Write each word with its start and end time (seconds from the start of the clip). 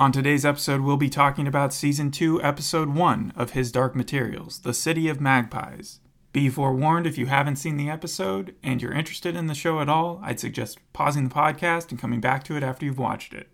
On 0.00 0.12
today's 0.12 0.46
episode, 0.46 0.82
we'll 0.82 0.96
be 0.96 1.08
talking 1.08 1.48
about 1.48 1.74
Season 1.74 2.12
2, 2.12 2.40
Episode 2.40 2.90
1 2.90 3.32
of 3.34 3.50
His 3.50 3.72
Dark 3.72 3.96
Materials 3.96 4.60
The 4.60 4.72
City 4.72 5.08
of 5.08 5.20
Magpies. 5.20 5.98
Be 6.32 6.48
forewarned 6.48 7.04
if 7.04 7.18
you 7.18 7.26
haven't 7.26 7.56
seen 7.56 7.76
the 7.76 7.90
episode 7.90 8.54
and 8.62 8.80
you're 8.80 8.92
interested 8.92 9.34
in 9.34 9.48
the 9.48 9.56
show 9.56 9.80
at 9.80 9.88
all, 9.88 10.20
I'd 10.22 10.38
suggest 10.38 10.78
pausing 10.92 11.24
the 11.28 11.34
podcast 11.34 11.90
and 11.90 11.98
coming 11.98 12.20
back 12.20 12.44
to 12.44 12.56
it 12.56 12.62
after 12.62 12.86
you've 12.86 12.96
watched 12.96 13.34
it. 13.34 13.48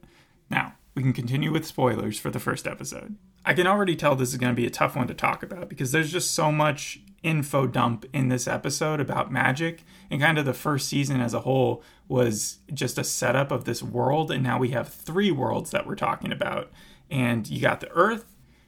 Now, 0.50 0.74
we 0.94 1.00
can 1.00 1.14
continue 1.14 1.50
with 1.50 1.64
spoilers 1.64 2.18
for 2.18 2.28
the 2.28 2.38
first 2.38 2.66
episode. 2.66 3.16
I 3.46 3.54
can 3.54 3.66
already 3.66 3.96
tell 3.96 4.14
this 4.14 4.32
is 4.32 4.36
going 4.36 4.54
to 4.54 4.60
be 4.60 4.66
a 4.66 4.70
tough 4.70 4.96
one 4.96 5.06
to 5.06 5.14
talk 5.14 5.42
about 5.42 5.70
because 5.70 5.92
there's 5.92 6.12
just 6.12 6.32
so 6.32 6.52
much 6.52 7.00
info 7.24 7.66
dump 7.66 8.04
in 8.12 8.28
this 8.28 8.46
episode 8.46 9.00
about 9.00 9.32
magic. 9.32 9.82
And 10.10 10.20
kind 10.20 10.38
of 10.38 10.44
the 10.44 10.54
first 10.54 10.88
season 10.88 11.20
as 11.20 11.34
a 11.34 11.40
whole 11.40 11.82
was 12.06 12.58
just 12.72 12.98
a 12.98 13.04
setup 13.04 13.50
of 13.50 13.64
this 13.64 13.82
world. 13.82 14.30
And 14.30 14.44
now 14.44 14.58
we 14.58 14.68
have 14.70 14.88
three 14.88 15.32
worlds 15.32 15.72
that 15.72 15.86
we're 15.86 15.96
talking 15.96 16.30
about. 16.30 16.70
And 17.10 17.48
you 17.48 17.60
got 17.60 17.80
the 17.80 17.90
earth 17.90 18.26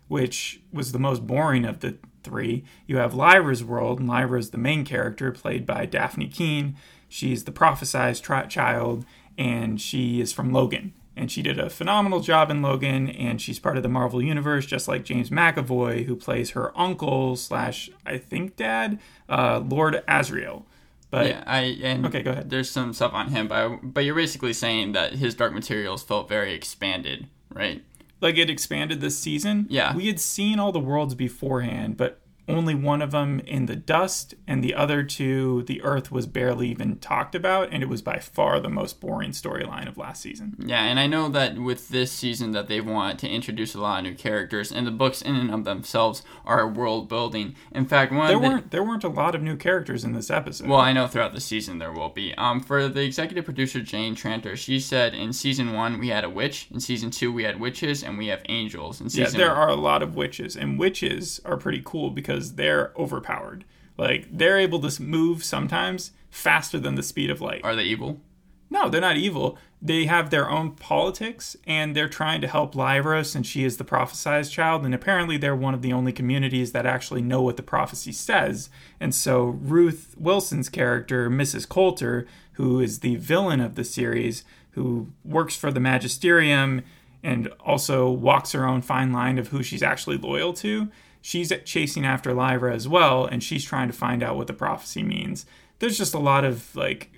which 0.09 0.61
was 0.73 0.93
the 0.93 1.01
most 1.01 1.27
boring 1.27 1.65
of 1.65 1.81
the 1.81 1.99
three. 2.23 2.63
You 2.87 2.99
have 2.99 3.13
lyra's 3.13 3.65
world. 3.65 3.99
And 3.99 4.09
lyra 4.09 4.39
is 4.39 4.51
the 4.51 4.59
main 4.59 4.85
character 4.85 5.33
played 5.33 5.67
by 5.67 5.85
Dafne 5.85 6.33
Keen 6.33 6.77
she's 7.09 7.45
the 7.45 7.53
prophesized 7.53 8.49
child 8.49 9.05
and 9.39 9.81
she 9.81 10.21
is 10.21 10.33
from 10.33 10.53
logan 10.53 10.93
and 11.17 11.33
she 11.33 11.43
did 11.43 11.59
a 11.59 11.71
phenomenal 11.71 12.21
job 12.21 12.51
in 12.51 12.61
Logan, 12.61 13.09
and 13.09 13.41
she's 13.41 13.59
part 13.59 13.77
of 13.77 13.83
the 13.83 13.89
Marvel 13.89 14.23
Universe, 14.23 14.67
just 14.67 14.87
like 14.87 15.05
James 15.05 15.31
McAvoy, 15.31 16.05
who 16.05 16.15
plays 16.15 16.51
her 16.51 16.79
uncle 16.79 17.37
slash 17.37 17.89
I 18.05 18.19
think 18.19 18.57
dad, 18.57 18.99
uh, 19.29 19.63
Lord 19.67 20.03
Asriel. 20.07 20.65
But 21.11 21.27
yeah, 21.29 21.45
I 21.47 21.61
and 21.83 22.05
okay, 22.07 22.23
go 22.23 22.33
ahead. 22.33 22.51
There's 22.51 22.69
some 22.69 22.93
stuff 22.93 23.15
on 23.15 23.29
him, 23.29 23.49
but 23.49 23.79
but 23.83 24.05
you're 24.05 24.15
basically 24.15 24.53
saying 24.53 24.93
that 24.93 25.15
his 25.15 25.35
Dark 25.35 25.55
Materials 25.55 26.03
felt 26.03 26.29
very 26.29 26.53
expanded, 26.53 27.29
right? 27.53 27.83
Like 28.21 28.37
it 28.37 28.51
expanded 28.51 29.01
this 29.01 29.19
season. 29.19 29.67
Yeah, 29.71 29.97
we 29.97 30.09
had 30.09 30.21
seen 30.21 30.59
all 30.59 30.73
the 30.73 30.81
worlds 30.81 31.15
beforehand, 31.15 31.97
but 31.97 32.21
only 32.49 32.75
one 32.75 33.03
of 33.03 33.11
them 33.11 33.41
in 33.41 33.67
the 33.67 33.77
dust, 33.77 34.35
and 34.47 34.63
the 34.63 34.75
other 34.75 35.03
two, 35.03 35.65
the 35.65 35.83
Earth 35.83 36.13
was 36.13 36.27
barely 36.27 36.69
even 36.69 36.97
talked 36.97 37.35
about, 37.35 37.69
and 37.73 37.83
it 37.83 37.89
was 37.89 38.03
by 38.03 38.19
far 38.19 38.61
the 38.61 38.69
most 38.69 39.01
boring 39.01 39.33
storyline 39.33 39.89
of 39.89 39.99
last 39.99 40.23
season. 40.23 40.57
Yeah, 40.65 40.85
and 40.85 41.01
I 41.01 41.07
know 41.07 41.29
that 41.29 41.59
with 41.59 41.89
this 41.89 42.13
season 42.13 42.53
that 42.53 42.69
they 42.69 42.81
want 42.81 43.19
to 43.21 43.29
introduce 43.29 43.75
a 43.75 43.81
lot 43.81 43.99
of 43.99 44.05
new 44.05 44.15
characters, 44.15 44.71
and 44.71 44.87
the 44.87 44.93
books 44.93 45.23
in 45.23 45.35
and 45.35 45.51
of 45.51 45.65
themselves 45.65 46.23
are 46.45 46.69
world 46.69 47.09
building. 47.09 47.57
In 47.73 47.87
fact, 47.87 48.13
one 48.13 48.29
there 48.29 48.39
the, 48.39 48.49
weren't 48.49 48.71
there 48.71 48.85
weren't 48.85 49.05
a 49.05 49.09
lot 49.09 49.35
of 49.35 49.43
new 49.43 49.57
characters 49.57 50.05
in 50.05 50.13
this 50.13 50.31
episode. 50.31 50.69
Well, 50.69 50.81
I 50.81 50.93
know 50.93 51.07
throughout 51.07 51.35
the 51.35 51.41
season 51.41 51.79
there 51.79 51.93
will 51.93 52.11
be. 52.11 52.35
Um, 52.35 52.61
for 52.61 52.89
the 52.89 53.03
executive 53.03 53.45
producer 53.45 53.81
Jane 53.81 54.15
Tranter, 54.15 54.57
she 54.57 54.79
said 54.79 55.15
in 55.15 55.33
season 55.33 55.73
one 55.73 55.99
we 55.99 56.09
had 56.09 56.25
a 56.25 56.31
witch, 56.31 56.69
in 56.71 56.81
season 56.81 57.11
two 57.11 57.33
we 57.33 57.45
had 57.45 57.59
witches, 57.59 58.05
and 58.05 58.17
we 58.19 58.29
have 58.29 58.43
angels. 58.49 59.01
In 59.01 59.11
season 59.11 59.41
yeah, 59.41 59.47
there 59.47 59.55
are 59.55 59.69
a 59.69 59.75
lot 59.75 60.03
of 60.03 60.15
witches, 60.15 60.57
and 60.57 60.79
witches 60.79 61.41
are 61.45 61.57
pretty 61.57 61.83
cool 61.85 62.11
because 62.11 62.36
because 62.37 62.57
they're 62.57 62.93
overpowered. 62.99 63.65
Like 63.97 64.29
they're 64.31 64.59
able 64.59 64.81
to 64.81 65.03
move 65.03 65.43
sometimes 65.43 66.13
faster 66.29 66.79
than 66.79 66.95
the 66.95 67.03
speed 67.03 67.31
of 67.31 67.41
light. 67.41 67.63
Are 67.65 67.75
they 67.75 67.85
evil? 67.85 68.21
No, 68.69 68.91
they're 68.91 69.01
not 69.01 69.17
evil. 69.17 69.57
They 69.81 70.05
have 70.05 70.29
their 70.29 70.51
own 70.51 70.73
politics 70.73 71.57
and 71.67 71.97
they're 71.97 72.09
trying 72.09 72.43
to 72.43 72.49
help 72.49 72.75
Lyra 72.75 73.25
since 73.25 73.47
she 73.47 73.65
is 73.65 73.79
the 73.79 73.85
prophesized 73.85 74.51
child. 74.51 74.85
And 74.85 74.95
apparently, 74.95 75.39
they're 75.39 75.57
one 75.57 75.73
of 75.73 75.81
the 75.81 75.95
only 75.95 76.13
communities 76.13 76.73
that 76.73 76.85
actually 76.85 77.23
know 77.23 77.41
what 77.41 77.57
the 77.57 77.63
prophecy 77.63 78.13
says. 78.13 78.69
And 79.01 79.15
so, 79.15 79.45
Ruth 79.45 80.15
Wilson's 80.19 80.69
character, 80.69 81.31
Mrs. 81.31 81.67
Coulter, 81.67 82.27
who 82.55 82.81
is 82.81 83.01
the 83.01 83.17
villain 83.17 83.61
of 83.61 83.77
the 83.77 83.85
series, 83.85 84.45
who 84.73 85.09
works 85.25 85.57
for 85.57 85.71
the 85.71 85.81
Magisterium 85.81 86.83
and 87.23 87.49
also 87.61 88.11
walks 88.11 88.53
her 88.53 88.67
own 88.67 88.83
fine 88.83 89.13
line 89.13 89.39
of 89.39 89.49
who 89.49 89.63
she's 89.63 89.83
actually 89.83 90.19
loyal 90.19 90.53
to, 90.53 90.91
she's 91.27 91.53
chasing 91.65 92.07
after 92.07 92.33
Lyra 92.33 92.73
as 92.73 92.87
well, 92.87 93.27
and 93.27 93.43
she's 93.43 93.65
trying 93.65 93.89
to 93.89 93.93
find 93.93 94.23
out 94.23 94.37
what 94.37 94.47
the 94.47 94.53
prophecy 94.53 95.03
means. 95.03 95.45
There's 95.81 95.99
just 95.99 96.15
a 96.15 96.21
lot 96.21 96.45
of 96.45 96.77
like 96.77 97.11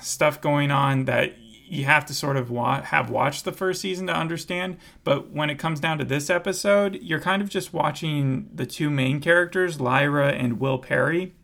stuff 0.00 0.40
going 0.40 0.70
on 0.70 1.06
that 1.06 1.36
you 1.38 1.84
have 1.84 2.06
to 2.06 2.14
sort 2.14 2.36
of 2.36 2.48
wa- 2.48 2.82
have 2.82 3.10
watched 3.10 3.44
the 3.44 3.50
first 3.50 3.80
season 3.80 4.06
to 4.06 4.14
understand. 4.14 4.76
But 5.02 5.32
when 5.32 5.50
it 5.50 5.58
comes 5.58 5.80
down 5.80 5.98
to 5.98 6.04
this 6.04 6.30
episode, 6.30 7.00
you're 7.02 7.18
kind 7.18 7.42
of 7.42 7.48
just 7.48 7.72
watching 7.72 8.48
the 8.54 8.66
two 8.66 8.88
main 8.88 9.20
characters, 9.20 9.80
Lyra 9.80 10.28
and 10.28 10.60
Will 10.60 10.78
Parry, 10.78 11.34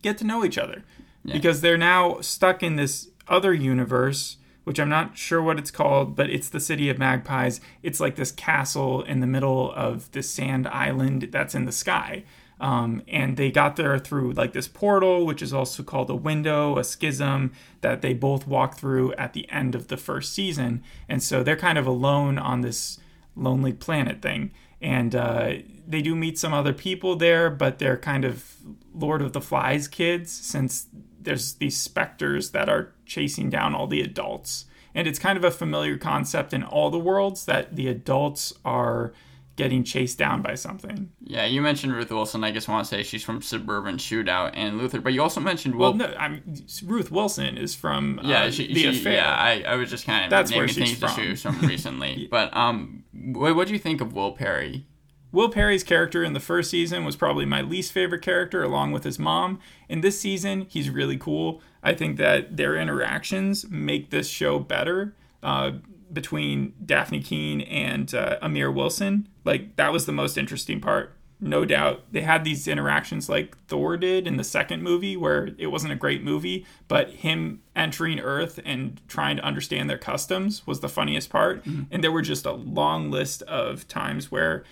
get 0.00 0.18
to 0.18 0.24
know 0.24 0.44
each 0.44 0.58
other 0.58 0.84
yeah. 1.24 1.32
because 1.32 1.60
they're 1.60 1.76
now 1.76 2.20
stuck 2.20 2.62
in 2.62 2.76
this 2.76 3.08
other 3.26 3.52
universe 3.52 4.36
which 4.64 4.78
I'm 4.78 4.88
not 4.88 5.16
sure 5.16 5.42
what 5.42 5.58
it's 5.58 5.70
called, 5.70 6.14
but 6.16 6.30
it's 6.30 6.48
the 6.48 6.60
city 6.60 6.88
of 6.88 6.98
magpies. 6.98 7.60
It's 7.82 8.00
like 8.00 8.16
this 8.16 8.32
castle 8.32 9.02
in 9.02 9.20
the 9.20 9.26
middle 9.26 9.72
of 9.72 10.10
this 10.12 10.30
sand 10.30 10.66
island 10.68 11.28
that's 11.32 11.54
in 11.54 11.64
the 11.64 11.72
sky. 11.72 12.24
Um, 12.60 13.02
and 13.08 13.36
they 13.36 13.50
got 13.50 13.74
there 13.74 13.98
through 13.98 14.32
like 14.32 14.52
this 14.52 14.68
portal, 14.68 15.26
which 15.26 15.42
is 15.42 15.52
also 15.52 15.82
called 15.82 16.08
a 16.10 16.14
window, 16.14 16.78
a 16.78 16.84
schism 16.84 17.52
that 17.80 18.02
they 18.02 18.14
both 18.14 18.46
walk 18.46 18.76
through 18.76 19.12
at 19.14 19.32
the 19.32 19.50
end 19.50 19.74
of 19.74 19.88
the 19.88 19.96
first 19.96 20.32
season. 20.32 20.84
And 21.08 21.20
so 21.20 21.42
they're 21.42 21.56
kind 21.56 21.76
of 21.76 21.88
alone 21.88 22.38
on 22.38 22.60
this 22.60 23.00
lonely 23.34 23.72
planet 23.72 24.22
thing. 24.22 24.52
And 24.80 25.14
uh, 25.14 25.54
they 25.86 26.02
do 26.02 26.14
meet 26.14 26.38
some 26.38 26.54
other 26.54 26.72
people 26.72 27.16
there, 27.16 27.50
but 27.50 27.80
they're 27.80 27.96
kind 27.96 28.24
of 28.24 28.54
Lord 28.94 29.22
of 29.22 29.32
the 29.32 29.40
Flies 29.40 29.88
kids 29.88 30.30
since 30.30 30.86
there's 31.24 31.54
these 31.54 31.76
specters 31.76 32.50
that 32.50 32.68
are 32.68 32.92
chasing 33.06 33.50
down 33.50 33.74
all 33.74 33.86
the 33.86 34.00
adults. 34.00 34.66
And 34.94 35.08
it's 35.08 35.18
kind 35.18 35.38
of 35.38 35.44
a 35.44 35.50
familiar 35.50 35.96
concept 35.96 36.52
in 36.52 36.62
all 36.62 36.90
the 36.90 36.98
worlds 36.98 37.46
that 37.46 37.76
the 37.76 37.88
adults 37.88 38.52
are 38.64 39.12
getting 39.56 39.84
chased 39.84 40.18
down 40.18 40.42
by 40.42 40.54
something. 40.54 41.10
Yeah, 41.20 41.44
you 41.44 41.60
mentioned 41.60 41.92
Ruth 41.92 42.10
Wilson. 42.10 42.42
I 42.42 42.50
just 42.50 42.68
want 42.68 42.86
to 42.86 42.88
say 42.88 43.02
she's 43.02 43.22
from 43.22 43.42
Suburban 43.42 43.96
Shootout 43.96 44.52
and 44.54 44.78
Luther, 44.78 45.00
but 45.00 45.12
you 45.12 45.22
also 45.22 45.40
mentioned 45.40 45.74
Will. 45.74 45.90
Well, 45.90 46.08
no, 46.08 46.14
I'm, 46.18 46.42
Ruth 46.84 47.10
Wilson 47.10 47.58
is 47.58 47.74
from 47.74 48.18
uh, 48.18 48.22
yeah, 48.28 48.50
she, 48.50 48.68
the 48.68 48.74
she, 48.74 48.88
affair. 48.88 49.14
Yeah, 49.14 49.34
I, 49.34 49.62
I 49.66 49.76
was 49.76 49.90
just 49.90 50.06
kind 50.06 50.24
of 50.24 50.30
That's 50.30 50.50
naming 50.50 50.60
where 50.60 50.68
she's 50.68 50.98
things 50.98 51.14
from. 51.14 51.30
was 51.30 51.42
from 51.42 51.60
recently. 51.60 52.28
but 52.30 52.54
um, 52.56 53.04
what 53.12 53.54
what 53.54 53.66
do 53.66 53.74
you 53.74 53.78
think 53.78 54.00
of 54.00 54.14
Will 54.14 54.32
Parry? 54.32 54.86
Will 55.32 55.48
Parry's 55.48 55.82
character 55.82 56.22
in 56.22 56.34
the 56.34 56.40
first 56.40 56.70
season 56.70 57.04
was 57.04 57.16
probably 57.16 57.46
my 57.46 57.62
least 57.62 57.90
favorite 57.90 58.22
character, 58.22 58.62
along 58.62 58.92
with 58.92 59.02
his 59.04 59.18
mom. 59.18 59.58
In 59.88 60.02
this 60.02 60.20
season, 60.20 60.66
he's 60.68 60.90
really 60.90 61.16
cool. 61.16 61.62
I 61.82 61.94
think 61.94 62.18
that 62.18 62.58
their 62.58 62.76
interactions 62.76 63.68
make 63.70 64.10
this 64.10 64.28
show 64.28 64.58
better 64.58 65.14
uh, 65.42 65.72
between 66.12 66.74
Dafne 66.84 67.24
Keen 67.24 67.62
and 67.62 68.14
uh, 68.14 68.36
Amir 68.42 68.70
Wilson. 68.70 69.26
Like, 69.42 69.76
that 69.76 69.90
was 69.92 70.04
the 70.04 70.12
most 70.12 70.36
interesting 70.36 70.80
part. 70.80 71.16
No 71.40 71.64
doubt. 71.64 72.04
They 72.12 72.20
had 72.20 72.44
these 72.44 72.68
interactions 72.68 73.28
like 73.28 73.56
Thor 73.66 73.96
did 73.96 74.28
in 74.28 74.36
the 74.36 74.44
second 74.44 74.82
movie, 74.82 75.16
where 75.16 75.48
it 75.58 75.68
wasn't 75.68 75.92
a 75.92 75.96
great 75.96 76.22
movie, 76.22 76.64
but 76.86 77.10
him 77.10 77.62
entering 77.74 78.20
Earth 78.20 78.60
and 78.64 79.00
trying 79.08 79.38
to 79.38 79.42
understand 79.42 79.90
their 79.90 79.98
customs 79.98 80.64
was 80.68 80.78
the 80.80 80.88
funniest 80.88 81.30
part. 81.30 81.64
Mm-hmm. 81.64 81.82
And 81.90 82.04
there 82.04 82.12
were 82.12 82.22
just 82.22 82.46
a 82.46 82.52
long 82.52 83.10
list 83.10 83.42
of 83.42 83.88
times 83.88 84.30
where 84.30 84.62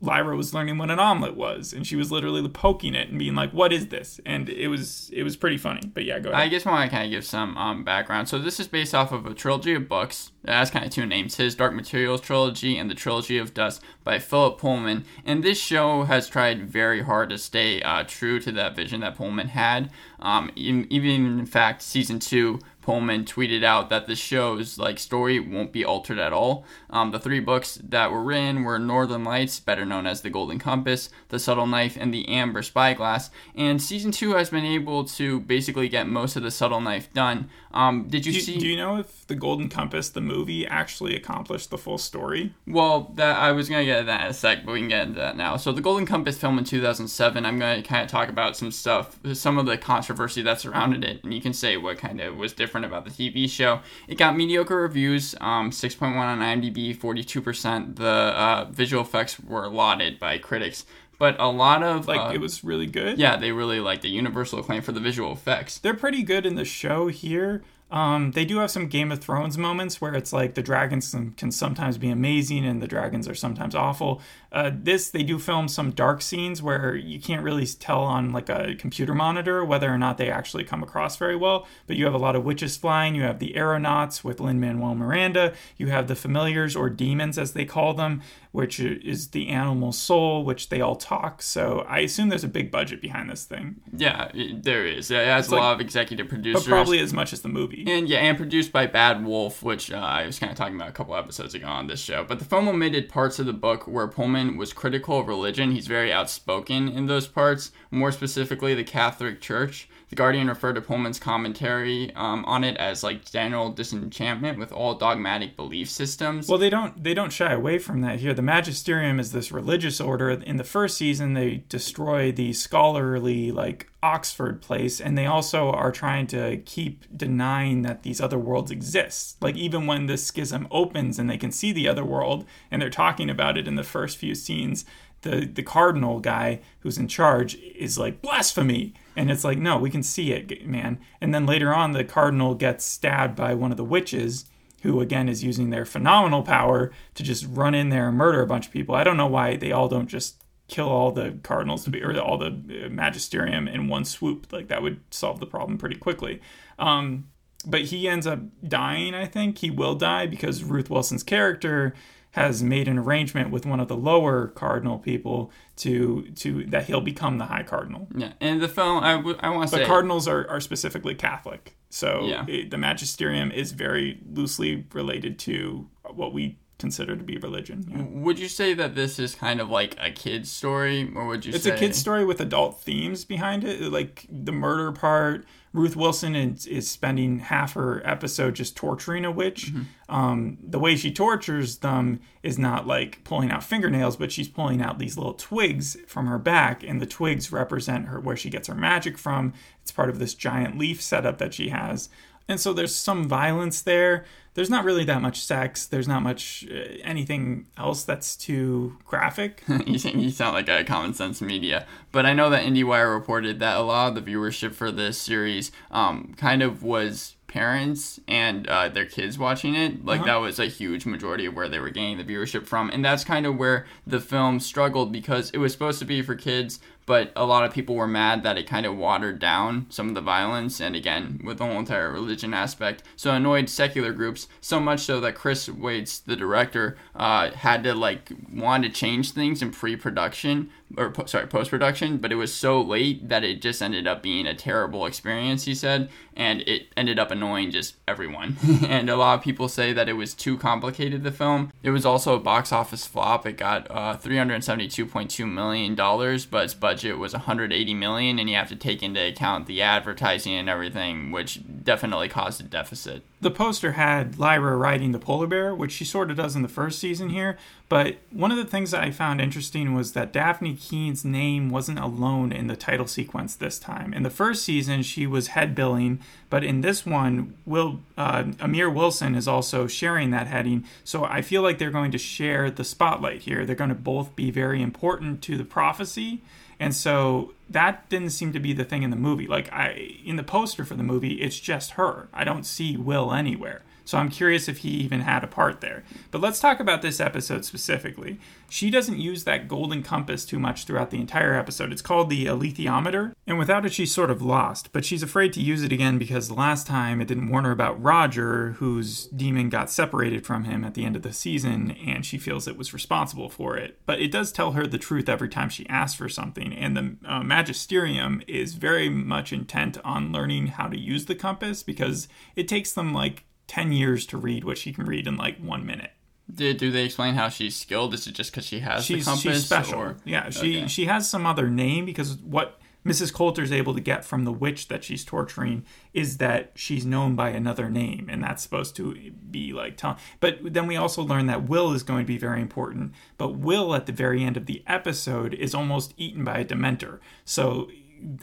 Lyra 0.00 0.36
was 0.36 0.54
learning 0.54 0.78
what 0.78 0.90
an 0.90 1.00
omelet 1.00 1.36
was, 1.36 1.72
and 1.72 1.84
she 1.84 1.96
was 1.96 2.12
literally 2.12 2.46
poking 2.48 2.94
it 2.94 3.08
and 3.08 3.18
being 3.18 3.34
like, 3.34 3.52
"What 3.52 3.72
is 3.72 3.88
this?" 3.88 4.20
And 4.24 4.48
it 4.48 4.68
was 4.68 5.10
it 5.12 5.24
was 5.24 5.36
pretty 5.36 5.58
funny. 5.58 5.90
But 5.92 6.04
yeah, 6.04 6.20
go 6.20 6.30
ahead. 6.30 6.40
I 6.40 6.48
just 6.48 6.66
want 6.66 6.88
to 6.88 6.96
kind 6.96 7.06
of 7.06 7.10
give 7.10 7.24
some 7.24 7.56
um, 7.56 7.82
background. 7.82 8.28
So 8.28 8.38
this 8.38 8.60
is 8.60 8.68
based 8.68 8.94
off 8.94 9.10
of 9.10 9.26
a 9.26 9.34
trilogy 9.34 9.74
of 9.74 9.88
books. 9.88 10.30
It 10.44 10.50
has 10.50 10.70
kind 10.70 10.84
of 10.84 10.92
two 10.92 11.04
names: 11.04 11.36
his 11.36 11.56
Dark 11.56 11.74
Materials 11.74 12.20
trilogy 12.20 12.78
and 12.78 12.88
the 12.88 12.94
Trilogy 12.94 13.38
of 13.38 13.54
Dust 13.54 13.82
by 14.04 14.20
Philip 14.20 14.58
Pullman. 14.58 15.04
And 15.24 15.42
this 15.42 15.60
show 15.60 16.04
has 16.04 16.28
tried 16.28 16.68
very 16.68 17.02
hard 17.02 17.30
to 17.30 17.38
stay 17.38 17.82
uh, 17.82 18.04
true 18.06 18.38
to 18.40 18.52
that 18.52 18.76
vision 18.76 19.00
that 19.00 19.16
Pullman 19.16 19.48
had. 19.48 19.90
Um, 20.20 20.50
even 20.54 21.38
in 21.38 21.46
fact, 21.46 21.82
season 21.82 22.20
two 22.20 22.60
Pullman 22.88 23.26
tweeted 23.26 23.62
out 23.62 23.90
that 23.90 24.06
the 24.06 24.16
show's 24.16 24.78
like 24.78 24.98
story 24.98 25.38
won't 25.38 25.72
be 25.72 25.84
altered 25.84 26.18
at 26.18 26.32
all. 26.32 26.64
Um, 26.88 27.10
the 27.10 27.20
three 27.20 27.38
books 27.38 27.78
that 27.86 28.10
were 28.10 28.22
written 28.22 28.62
were 28.64 28.78
Northern 28.78 29.24
Lights, 29.24 29.60
better 29.60 29.84
known 29.84 30.06
as 30.06 30.22
The 30.22 30.30
Golden 30.30 30.58
Compass, 30.58 31.10
The 31.28 31.38
Subtle 31.38 31.66
Knife, 31.66 31.98
and 32.00 32.14
The 32.14 32.26
Amber 32.26 32.62
Spyglass. 32.62 33.28
And 33.54 33.82
season 33.82 34.10
two 34.10 34.32
has 34.36 34.48
been 34.48 34.64
able 34.64 35.04
to 35.04 35.40
basically 35.40 35.90
get 35.90 36.08
most 36.08 36.34
of 36.34 36.42
the 36.42 36.50
Subtle 36.50 36.80
Knife 36.80 37.12
done. 37.12 37.50
Um, 37.78 38.08
did 38.08 38.24
you 38.24 38.32
do, 38.32 38.40
see? 38.40 38.58
Do 38.58 38.66
you 38.66 38.76
know 38.76 38.96
if 38.96 39.26
The 39.26 39.34
Golden 39.34 39.68
Compass, 39.68 40.08
the 40.08 40.20
movie, 40.20 40.66
actually 40.66 41.16
accomplished 41.16 41.70
the 41.70 41.78
full 41.78 41.98
story? 41.98 42.54
Well, 42.66 43.12
that 43.16 43.36
I 43.36 43.52
was 43.52 43.68
gonna 43.68 43.84
get 43.84 44.06
that 44.06 44.20
in 44.22 44.26
a 44.28 44.34
sec, 44.34 44.64
but 44.64 44.72
we 44.72 44.80
can 44.80 44.88
get 44.88 45.08
into 45.08 45.20
that 45.20 45.36
now. 45.36 45.56
So 45.56 45.72
The 45.72 45.82
Golden 45.82 46.06
Compass, 46.06 46.38
film 46.38 46.58
in 46.58 46.64
2007. 46.64 47.44
I'm 47.44 47.58
gonna 47.58 47.82
kind 47.82 48.02
of 48.02 48.08
talk 48.08 48.28
about 48.28 48.56
some 48.56 48.70
stuff, 48.70 49.18
some 49.32 49.58
of 49.58 49.66
the 49.66 49.76
controversy 49.76 50.42
that 50.42 50.60
surrounded 50.60 51.04
it, 51.04 51.24
and 51.24 51.34
you 51.34 51.40
can 51.40 51.52
say 51.52 51.76
what 51.76 51.98
kind 51.98 52.20
of 52.20 52.36
was 52.36 52.52
different 52.52 52.68
different 52.68 52.84
about 52.84 53.04
the 53.04 53.10
TV 53.10 53.48
show. 53.48 53.80
It 54.06 54.18
got 54.18 54.36
mediocre 54.36 54.76
reviews, 54.76 55.34
um, 55.40 55.70
6.1 55.70 56.16
on 56.16 56.38
IMDb, 56.40 56.94
42%. 56.96 57.96
The 57.96 58.04
uh, 58.04 58.66
visual 58.70 59.02
effects 59.02 59.40
were 59.40 59.68
lauded 59.68 60.18
by 60.18 60.38
critics 60.38 60.84
but 61.18 61.36
a 61.38 61.48
lot 61.48 61.82
of 61.82 62.08
like 62.08 62.20
uh, 62.20 62.34
it 62.34 62.40
was 62.40 62.64
really 62.64 62.86
good. 62.86 63.18
Yeah, 63.18 63.36
they 63.36 63.52
really 63.52 63.80
like 63.80 64.00
the 64.00 64.08
universal 64.08 64.60
acclaim 64.60 64.82
for 64.82 64.92
the 64.92 65.00
visual 65.00 65.32
effects. 65.32 65.78
They're 65.78 65.94
pretty 65.94 66.22
good 66.22 66.46
in 66.46 66.54
the 66.54 66.64
show 66.64 67.08
here. 67.08 67.62
Um, 67.90 68.32
they 68.32 68.44
do 68.44 68.58
have 68.58 68.70
some 68.70 68.88
Game 68.88 69.10
of 69.10 69.20
Thrones 69.20 69.56
moments 69.56 70.00
where 70.00 70.14
it's 70.14 70.32
like 70.32 70.54
the 70.54 70.62
dragons 70.62 71.10
can, 71.10 71.32
can 71.32 71.50
sometimes 71.50 71.96
be 71.96 72.10
amazing 72.10 72.66
and 72.66 72.82
the 72.82 72.86
dragons 72.86 73.26
are 73.26 73.34
sometimes 73.34 73.74
awful. 73.74 74.20
Uh, 74.52 74.70
this 74.74 75.10
they 75.10 75.22
do 75.22 75.38
film 75.38 75.68
some 75.68 75.90
dark 75.90 76.22
scenes 76.22 76.62
where 76.62 76.94
you 76.94 77.20
can't 77.20 77.42
really 77.42 77.66
tell 77.66 78.02
on 78.02 78.30
like 78.30 78.48
a 78.48 78.74
computer 78.76 79.14
monitor 79.14 79.64
whether 79.64 79.92
or 79.92 79.98
not 79.98 80.18
they 80.18 80.30
actually 80.30 80.64
come 80.64 80.82
across 80.82 81.16
very 81.16 81.36
well. 81.36 81.66
But 81.86 81.96
you 81.96 82.04
have 82.04 82.14
a 82.14 82.18
lot 82.18 82.36
of 82.36 82.44
witches 82.44 82.76
flying. 82.76 83.14
You 83.14 83.22
have 83.22 83.38
the 83.38 83.56
aeronauts 83.56 84.22
with 84.22 84.40
Lin 84.40 84.60
Manuel 84.60 84.94
Miranda. 84.94 85.54
You 85.76 85.88
have 85.88 86.08
the 86.08 86.14
familiars 86.14 86.76
or 86.76 86.90
demons 86.90 87.38
as 87.38 87.52
they 87.52 87.64
call 87.64 87.94
them, 87.94 88.22
which 88.52 88.80
is 88.80 89.28
the 89.28 89.48
animal 89.48 89.92
soul, 89.92 90.44
which 90.44 90.68
they 90.68 90.80
all 90.80 90.96
talk. 90.96 91.42
So 91.42 91.84
I 91.88 92.00
assume 92.00 92.28
there's 92.28 92.44
a 92.44 92.48
big 92.48 92.70
budget 92.70 93.00
behind 93.00 93.30
this 93.30 93.44
thing. 93.44 93.76
Yeah, 93.94 94.30
there 94.34 94.86
is. 94.86 95.10
It 95.10 95.26
has 95.26 95.46
it's 95.46 95.52
a 95.52 95.56
like, 95.56 95.62
lot 95.62 95.74
of 95.74 95.80
executive 95.80 96.28
producers, 96.28 96.64
but 96.64 96.70
probably 96.70 97.00
as 97.00 97.12
much 97.12 97.32
as 97.32 97.42
the 97.42 97.48
movie. 97.48 97.77
And 97.86 98.08
yeah, 98.08 98.18
and 98.18 98.36
produced 98.36 98.72
by 98.72 98.86
Bad 98.86 99.24
Wolf, 99.24 99.62
which 99.62 99.90
uh, 99.90 99.96
I 99.96 100.26
was 100.26 100.38
kind 100.38 100.50
of 100.50 100.58
talking 100.58 100.76
about 100.76 100.88
a 100.88 100.92
couple 100.92 101.14
episodes 101.14 101.54
ago 101.54 101.66
on 101.66 101.86
this 101.86 102.00
show. 102.00 102.24
But 102.24 102.38
the 102.38 102.44
film 102.44 102.68
omitted 102.68 103.08
parts 103.08 103.38
of 103.38 103.46
the 103.46 103.52
book 103.52 103.86
where 103.86 104.08
Pullman 104.08 104.56
was 104.56 104.72
critical 104.72 105.20
of 105.20 105.28
religion. 105.28 105.72
He's 105.72 105.86
very 105.86 106.12
outspoken 106.12 106.88
in 106.88 107.06
those 107.06 107.26
parts, 107.26 107.72
more 107.90 108.12
specifically 108.12 108.74
the 108.74 108.84
Catholic 108.84 109.40
Church. 109.40 109.88
The 110.10 110.16
Guardian 110.16 110.48
referred 110.48 110.74
to 110.74 110.80
Pullman's 110.80 111.18
commentary 111.18 112.14
um, 112.14 112.44
on 112.46 112.64
it 112.64 112.78
as 112.78 113.02
like 113.02 113.30
general 113.30 113.70
disenchantment 113.70 114.58
with 114.58 114.72
all 114.72 114.94
dogmatic 114.94 115.54
belief 115.54 115.90
systems. 115.90 116.48
Well, 116.48 116.58
they 116.58 116.70
don't 116.70 117.02
they 117.02 117.12
don't 117.12 117.32
shy 117.32 117.52
away 117.52 117.78
from 117.78 118.00
that 118.00 118.18
here. 118.20 118.32
The 118.32 118.42
Magisterium 118.42 119.20
is 119.20 119.32
this 119.32 119.52
religious 119.52 120.00
order. 120.00 120.30
In 120.30 120.56
the 120.56 120.64
first 120.64 120.96
season, 120.96 121.34
they 121.34 121.64
destroy 121.68 122.32
the 122.32 122.54
scholarly 122.54 123.52
like 123.52 123.90
Oxford 124.02 124.62
place, 124.62 125.00
and 125.00 125.18
they 125.18 125.26
also 125.26 125.70
are 125.70 125.90
trying 125.90 126.26
to 126.28 126.58
keep 126.58 127.04
denying 127.16 127.82
that 127.82 128.02
these 128.02 128.20
other 128.20 128.38
worlds 128.38 128.70
exist. 128.70 129.40
Like 129.42 129.56
even 129.56 129.86
when 129.86 130.06
this 130.06 130.24
schism 130.24 130.68
opens 130.70 131.18
and 131.18 131.28
they 131.28 131.38
can 131.38 131.50
see 131.50 131.72
the 131.72 131.88
other 131.88 132.04
world, 132.04 132.44
and 132.70 132.80
they're 132.80 132.90
talking 132.90 133.28
about 133.28 133.58
it 133.58 133.66
in 133.66 133.74
the 133.74 133.82
first 133.82 134.16
few 134.16 134.34
scenes, 134.34 134.84
the 135.22 135.46
the 135.46 135.62
cardinal 135.62 136.20
guy 136.20 136.60
who's 136.80 136.98
in 136.98 137.08
charge 137.08 137.56
is 137.56 137.98
like 137.98 138.22
blasphemy 138.22 138.94
and 139.16 139.32
it's 139.32 139.42
like, 139.42 139.58
no, 139.58 139.76
we 139.78 139.90
can 139.90 140.04
see 140.04 140.32
it, 140.32 140.64
man. 140.64 141.00
And 141.20 141.34
then 141.34 141.44
later 141.44 141.74
on, 141.74 141.90
the 141.90 142.04
cardinal 142.04 142.54
gets 142.54 142.84
stabbed 142.84 143.34
by 143.34 143.52
one 143.52 143.72
of 143.72 143.76
the 143.76 143.84
witches, 143.84 144.44
who 144.82 145.00
again 145.00 145.28
is 145.28 145.42
using 145.42 145.70
their 145.70 145.84
phenomenal 145.84 146.42
power 146.42 146.92
to 147.14 147.24
just 147.24 147.46
run 147.50 147.74
in 147.74 147.88
there 147.88 148.08
and 148.08 148.16
murder 148.16 148.42
a 148.42 148.46
bunch 148.46 148.66
of 148.66 148.72
people. 148.72 148.94
I 148.94 149.02
don't 149.02 149.16
know 149.16 149.26
why 149.26 149.56
they 149.56 149.72
all 149.72 149.88
don't 149.88 150.06
just 150.06 150.44
kill 150.68 150.88
all 150.88 151.10
the 151.10 151.38
cardinals 151.42 151.84
to 151.84 151.90
be 151.90 152.02
or 152.02 152.18
all 152.20 152.38
the 152.38 152.46
uh, 152.46 152.88
magisterium 152.88 153.66
in 153.66 153.88
one 153.88 154.04
swoop. 154.04 154.52
Like 154.52 154.68
that 154.68 154.82
would 154.82 155.00
solve 155.10 155.40
the 155.40 155.46
problem 155.46 155.78
pretty 155.78 155.96
quickly. 155.96 156.40
Um, 156.78 157.28
but 157.66 157.82
he 157.82 158.08
ends 158.08 158.26
up 158.26 158.40
dying. 158.66 159.14
I 159.14 159.26
think 159.26 159.58
he 159.58 159.70
will 159.70 159.94
die 159.94 160.26
because 160.26 160.62
Ruth 160.62 160.90
Wilson's 160.90 161.22
character 161.22 161.94
has 162.32 162.62
made 162.62 162.86
an 162.86 162.98
arrangement 162.98 163.50
with 163.50 163.64
one 163.66 163.80
of 163.80 163.88
the 163.88 163.96
lower 163.96 164.48
cardinal 164.48 164.98
people 164.98 165.50
to 165.76 166.30
to 166.36 166.64
that 166.66 166.84
he'll 166.84 167.00
become 167.00 167.38
the 167.38 167.46
high 167.46 167.62
cardinal. 167.62 168.06
Yeah, 168.14 168.32
and 168.40 168.60
the 168.60 168.68
film 168.68 169.02
I, 169.02 169.16
w- 169.16 169.36
I 169.40 169.50
want 169.50 169.70
to 169.70 169.76
say 169.76 169.84
cardinals 169.84 170.28
are, 170.28 170.48
are 170.48 170.60
specifically 170.60 171.14
Catholic, 171.14 171.76
so 171.88 172.26
yeah. 172.26 172.44
it, 172.46 172.70
the 172.70 172.78
magisterium 172.78 173.50
is 173.50 173.72
very 173.72 174.20
loosely 174.30 174.86
related 174.92 175.38
to 175.40 175.88
what 176.14 176.32
we 176.32 176.58
consider 176.78 177.16
to 177.16 177.24
be 177.24 177.36
religion. 177.36 177.84
Yeah. 177.88 178.22
Would 178.22 178.38
you 178.38 178.48
say 178.48 178.74
that 178.74 178.94
this 178.94 179.18
is 179.18 179.34
kind 179.34 179.60
of 179.60 179.68
like 179.68 179.96
a 180.00 180.10
kid's 180.10 180.50
story, 180.50 181.10
or 181.14 181.26
would 181.26 181.44
you? 181.44 181.52
It's 181.52 181.64
say... 181.64 181.70
a 181.70 181.76
kid's 181.76 181.98
story 181.98 182.24
with 182.24 182.40
adult 182.40 182.80
themes 182.80 183.24
behind 183.24 183.64
it, 183.64 183.92
like 183.92 184.26
the 184.30 184.52
murder 184.52 184.92
part. 184.92 185.44
Ruth 185.74 185.96
Wilson 185.96 186.34
is, 186.34 186.66
is 186.66 186.90
spending 186.90 187.40
half 187.40 187.74
her 187.74 188.00
episode 188.04 188.54
just 188.54 188.74
torturing 188.74 189.26
a 189.26 189.30
witch. 189.30 189.66
Mm-hmm. 189.66 190.14
Um, 190.14 190.58
the 190.62 190.78
way 190.78 190.96
she 190.96 191.12
tortures 191.12 191.78
them 191.78 192.20
is 192.42 192.58
not 192.58 192.86
like 192.86 193.22
pulling 193.22 193.50
out 193.50 193.62
fingernails, 193.62 194.16
but 194.16 194.32
she's 194.32 194.48
pulling 194.48 194.80
out 194.80 194.98
these 194.98 195.18
little 195.18 195.34
twigs 195.34 195.96
from 196.06 196.26
her 196.26 196.38
back, 196.38 196.82
and 196.82 197.00
the 197.02 197.06
twigs 197.06 197.52
represent 197.52 198.06
her 198.06 198.18
where 198.18 198.36
she 198.36 198.48
gets 198.48 198.68
her 198.68 198.74
magic 198.74 199.18
from. 199.18 199.52
It's 199.82 199.92
part 199.92 200.08
of 200.08 200.18
this 200.18 200.34
giant 200.34 200.78
leaf 200.78 201.02
setup 201.02 201.38
that 201.38 201.52
she 201.52 201.68
has. 201.68 202.08
And 202.48 202.58
so 202.58 202.72
there's 202.72 202.94
some 202.94 203.28
violence 203.28 203.82
there 203.82 204.24
there's 204.58 204.70
not 204.70 204.84
really 204.84 205.04
that 205.04 205.22
much 205.22 205.40
sex. 205.40 205.86
There's 205.86 206.08
not 206.08 206.20
much 206.20 206.66
uh, 206.68 206.74
anything 207.04 207.66
else 207.76 208.02
that's 208.02 208.34
too 208.34 208.98
graphic. 209.04 209.62
you, 209.86 210.00
you 210.10 210.30
sound 210.30 210.54
like 210.54 210.68
a 210.68 210.82
common 210.82 211.14
sense 211.14 211.40
media. 211.40 211.86
But 212.10 212.26
I 212.26 212.32
know 212.32 212.50
that 212.50 212.64
IndieWire 212.64 213.14
reported 213.14 213.60
that 213.60 213.76
a 213.76 213.82
lot 213.82 214.08
of 214.08 214.14
the 214.16 214.32
viewership 214.32 214.74
for 214.74 214.90
this 214.90 215.16
series 215.16 215.70
um, 215.92 216.34
kind 216.36 216.64
of 216.64 216.82
was 216.82 217.36
parents 217.46 218.18
and 218.26 218.66
uh, 218.66 218.88
their 218.88 219.06
kids 219.06 219.38
watching 219.38 219.76
it. 219.76 220.04
Like 220.04 220.22
uh-huh. 220.22 220.26
that 220.26 220.36
was 220.38 220.58
a 220.58 220.66
huge 220.66 221.06
majority 221.06 221.46
of 221.46 221.54
where 221.54 221.68
they 221.68 221.78
were 221.78 221.90
gaining 221.90 222.18
the 222.18 222.24
viewership 222.24 222.66
from, 222.66 222.90
and 222.90 223.04
that's 223.04 223.22
kind 223.22 223.46
of 223.46 223.56
where 223.56 223.86
the 224.08 224.18
film 224.18 224.58
struggled 224.58 225.12
because 225.12 225.50
it 225.50 225.58
was 225.58 225.72
supposed 225.72 226.00
to 226.00 226.04
be 226.04 226.20
for 226.20 226.34
kids, 226.34 226.80
but 227.08 227.32
a 227.34 227.46
lot 227.46 227.64
of 227.64 227.72
people 227.72 227.94
were 227.94 228.06
mad 228.06 228.42
that 228.42 228.58
it 228.58 228.66
kind 228.66 228.84
of 228.84 228.94
watered 228.94 229.38
down 229.38 229.86
some 229.88 230.10
of 230.10 230.14
the 230.14 230.20
violence 230.20 230.78
and 230.78 230.94
again 230.94 231.40
with 231.42 231.56
the 231.56 231.64
whole 231.64 231.78
entire 231.78 232.12
religion 232.12 232.52
aspect. 232.52 233.02
So 233.16 233.32
annoyed 233.32 233.70
secular 233.70 234.12
groups 234.12 234.46
so 234.60 234.78
much 234.78 235.00
so 235.00 235.18
that 235.20 235.34
chris 235.34 235.70
weitz 235.70 236.22
the 236.22 236.36
director 236.36 236.98
uh, 237.16 237.50
had 237.50 237.82
to 237.84 237.94
like 237.94 238.30
want 238.52 238.84
to 238.84 238.90
change 238.90 239.32
things 239.32 239.62
in 239.62 239.70
pre-production 239.70 240.68
or 240.98 241.12
sorry 241.26 241.46
post-production 241.46 242.18
but 242.18 242.30
it 242.30 242.34
was 242.34 242.52
so 242.52 242.80
late 242.80 243.26
that 243.30 243.42
it 243.42 243.62
just 243.62 243.80
ended 243.80 244.06
up 244.06 244.22
being 244.22 244.46
a 244.46 244.54
terrible 244.54 245.06
experience 245.06 245.64
he 245.64 245.74
said 245.74 246.10
and 246.36 246.60
it 246.62 246.88
ended 246.96 247.18
up 247.18 247.30
annoying 247.30 247.70
just 247.70 247.96
everyone. 248.06 248.56
And 248.88 249.10
a 249.10 249.16
lot 249.16 249.38
of 249.38 249.44
people 249.44 249.68
say 249.68 249.92
that 249.92 250.08
it 250.08 250.14
was 250.14 250.34
too 250.34 250.56
complicated 250.56 251.22
the 251.22 251.32
film. 251.32 251.72
It 251.82 251.90
was 251.90 252.06
also 252.06 252.36
a 252.36 252.40
box 252.40 252.72
office 252.72 253.06
flop. 253.06 253.44
It 253.44 253.56
got 253.56 253.86
uh, 253.90 254.16
372.2 254.16 255.50
million 255.50 255.94
dollars 255.94 256.46
but 256.46 256.64
its 256.64 256.74
budget 256.74 256.97
budget 256.98 257.16
was 257.16 257.32
180 257.32 257.94
million 257.94 258.40
and 258.40 258.50
you 258.50 258.56
have 258.56 258.68
to 258.68 258.74
take 258.74 259.04
into 259.04 259.24
account 259.24 259.66
the 259.66 259.80
advertising 259.80 260.54
and 260.54 260.68
everything 260.68 261.30
which 261.30 261.60
definitely 261.84 262.28
caused 262.28 262.60
a 262.60 262.64
deficit. 262.64 263.22
The 263.40 263.52
poster 263.52 263.92
had 263.92 264.36
lyra 264.36 264.76
riding 264.76 265.12
the 265.12 265.20
polar 265.20 265.46
bear 265.46 265.72
which 265.72 265.92
she 265.92 266.04
sort 266.04 266.28
of 266.28 266.36
does 266.36 266.56
in 266.56 266.62
the 266.62 266.68
first 266.68 266.98
season 266.98 267.28
here 267.28 267.56
but 267.88 268.16
one 268.30 268.50
of 268.50 268.56
the 268.56 268.64
things 268.64 268.90
that 268.90 269.02
i 269.02 269.10
found 269.10 269.40
interesting 269.40 269.94
was 269.94 270.12
that 270.12 270.32
Dafne 270.32 270.78
Keen's 270.78 271.24
name 271.24 271.70
wasn't 271.70 271.98
alone 271.98 272.52
in 272.52 272.66
the 272.66 272.76
title 272.76 273.06
sequence 273.06 273.54
this 273.54 273.78
time 273.78 274.12
in 274.14 274.22
the 274.22 274.30
first 274.30 274.64
season 274.64 275.02
she 275.02 275.26
was 275.26 275.48
head 275.48 275.74
billing 275.74 276.20
but 276.50 276.64
in 276.64 276.80
this 276.80 277.04
one 277.06 277.54
will 277.66 278.00
uh, 278.16 278.44
amir 278.60 278.90
wilson 278.90 279.34
is 279.34 279.48
also 279.48 279.86
sharing 279.86 280.30
that 280.30 280.46
heading 280.46 280.84
so 281.04 281.24
i 281.24 281.42
feel 281.42 281.62
like 281.62 281.78
they're 281.78 281.90
going 281.90 282.12
to 282.12 282.18
share 282.18 282.70
the 282.70 282.84
spotlight 282.84 283.42
here 283.42 283.64
they're 283.64 283.74
going 283.74 283.88
to 283.88 283.94
both 283.94 284.34
be 284.36 284.50
very 284.50 284.82
important 284.82 285.42
to 285.42 285.56
the 285.56 285.64
prophecy 285.64 286.42
and 286.80 286.94
so 286.94 287.54
that 287.68 288.08
didn't 288.08 288.30
seem 288.30 288.52
to 288.52 288.60
be 288.60 288.72
the 288.72 288.84
thing 288.84 289.02
in 289.02 289.10
the 289.10 289.16
movie. 289.16 289.46
Like 289.46 289.72
I 289.72 290.16
in 290.24 290.36
the 290.36 290.42
poster 290.42 290.84
for 290.84 290.94
the 290.94 291.02
movie, 291.02 291.40
it's 291.40 291.58
just 291.58 291.92
her. 291.92 292.28
I 292.32 292.44
don't 292.44 292.64
see 292.64 292.96
Will 292.96 293.32
anywhere. 293.32 293.82
So 294.08 294.16
I'm 294.16 294.30
curious 294.30 294.68
if 294.68 294.78
he 294.78 294.88
even 294.88 295.20
had 295.20 295.44
a 295.44 295.46
part 295.46 295.82
there. 295.82 296.02
But 296.30 296.40
let's 296.40 296.60
talk 296.60 296.80
about 296.80 297.02
this 297.02 297.20
episode 297.20 297.66
specifically. 297.66 298.40
She 298.70 298.88
doesn't 298.88 299.18
use 299.18 299.44
that 299.44 299.68
golden 299.68 300.02
compass 300.02 300.46
too 300.46 300.58
much 300.58 300.84
throughout 300.84 301.10
the 301.10 301.20
entire 301.20 301.52
episode. 301.52 301.92
It's 301.92 302.00
called 302.00 302.30
the 302.30 302.46
alethiometer, 302.46 303.34
and 303.46 303.58
without 303.58 303.84
it, 303.84 303.92
she's 303.92 304.14
sort 304.14 304.30
of 304.30 304.40
lost. 304.40 304.94
But 304.94 305.04
she's 305.04 305.22
afraid 305.22 305.52
to 305.52 305.60
use 305.60 305.82
it 305.82 305.92
again 305.92 306.16
because 306.16 306.50
last 306.50 306.86
time 306.86 307.20
it 307.20 307.28
didn't 307.28 307.50
warn 307.50 307.66
her 307.66 307.70
about 307.70 308.02
Roger, 308.02 308.72
whose 308.78 309.26
demon 309.26 309.68
got 309.68 309.90
separated 309.90 310.46
from 310.46 310.64
him 310.64 310.84
at 310.84 310.94
the 310.94 311.04
end 311.04 311.14
of 311.14 311.22
the 311.22 311.34
season, 311.34 311.90
and 311.90 312.24
she 312.24 312.38
feels 312.38 312.66
it 312.66 312.78
was 312.78 312.94
responsible 312.94 313.50
for 313.50 313.76
it. 313.76 313.98
But 314.06 314.20
it 314.22 314.32
does 314.32 314.52
tell 314.52 314.72
her 314.72 314.86
the 314.86 314.96
truth 314.96 315.28
every 315.28 315.50
time 315.50 315.68
she 315.68 315.86
asks 315.90 316.16
for 316.16 316.30
something, 316.30 316.72
and 316.72 316.96
the 316.96 317.16
uh, 317.26 317.42
Magisterium 317.42 318.40
is 318.48 318.72
very 318.72 319.10
much 319.10 319.52
intent 319.52 319.98
on 320.02 320.32
learning 320.32 320.68
how 320.68 320.88
to 320.88 320.98
use 320.98 321.26
the 321.26 321.34
compass 321.34 321.82
because 321.82 322.26
it 322.56 322.68
takes 322.68 322.94
them 322.94 323.12
like 323.12 323.44
10 323.68 323.92
years 323.92 324.26
to 324.26 324.36
read 324.36 324.64
what 324.64 324.78
she 324.78 324.92
can 324.92 325.04
read 325.04 325.26
in 325.26 325.36
like 325.36 325.58
one 325.58 325.86
minute. 325.86 326.10
Did 326.52 326.78
do 326.78 326.90
they 326.90 327.04
explain 327.04 327.34
how 327.34 327.50
she's 327.50 327.76
skilled? 327.76 328.14
Is 328.14 328.26
it 328.26 328.32
just 328.32 328.50
because 328.50 328.66
she 328.66 328.80
has 328.80 329.04
she's, 329.04 329.24
the 329.24 329.30
compass? 329.30 329.42
She's 329.42 329.66
special. 329.66 330.00
Or? 330.00 330.16
Yeah, 330.24 330.48
she 330.48 330.78
okay. 330.78 330.88
she 330.88 331.04
has 331.04 331.28
some 331.28 331.46
other 331.46 331.68
name 331.68 332.06
because 332.06 332.36
what 332.38 332.80
Mrs. 333.04 333.32
Coulter 333.32 333.62
is 333.62 333.70
able 333.70 333.94
to 333.94 334.00
get 334.00 334.24
from 334.24 334.44
the 334.44 334.52
witch 334.52 334.88
that 334.88 335.04
she's 335.04 335.24
torturing 335.24 335.84
is 336.12 336.38
that 336.38 336.72
she's 336.74 337.06
known 337.06 337.36
by 337.36 337.50
another 337.50 337.88
name, 337.88 338.28
and 338.30 338.42
that's 338.42 338.62
supposed 338.62 338.96
to 338.96 339.30
be 339.50 339.72
like 339.72 339.96
telling. 339.96 340.16
But 340.40 340.58
then 340.62 340.86
we 340.86 340.96
also 340.96 341.22
learn 341.22 341.46
that 341.46 341.68
Will 341.68 341.92
is 341.92 342.02
going 342.02 342.24
to 342.24 342.26
be 342.26 342.38
very 342.38 342.60
important. 342.60 343.12
But 343.36 343.56
Will, 343.56 343.94
at 343.94 344.06
the 344.06 344.12
very 344.12 344.42
end 344.42 344.56
of 344.56 344.66
the 344.66 344.82
episode, 344.86 345.54
is 345.54 345.74
almost 345.74 346.14
eaten 346.16 346.44
by 346.44 346.58
a 346.58 346.64
Dementor. 346.64 347.20
So 347.44 347.88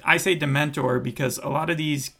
I 0.03 0.17
say 0.17 0.37
Dementor 0.37 1.01
because 1.01 1.37
a 1.39 1.49
lot 1.49 1.69
of 1.69 1.77
these 1.77 2.11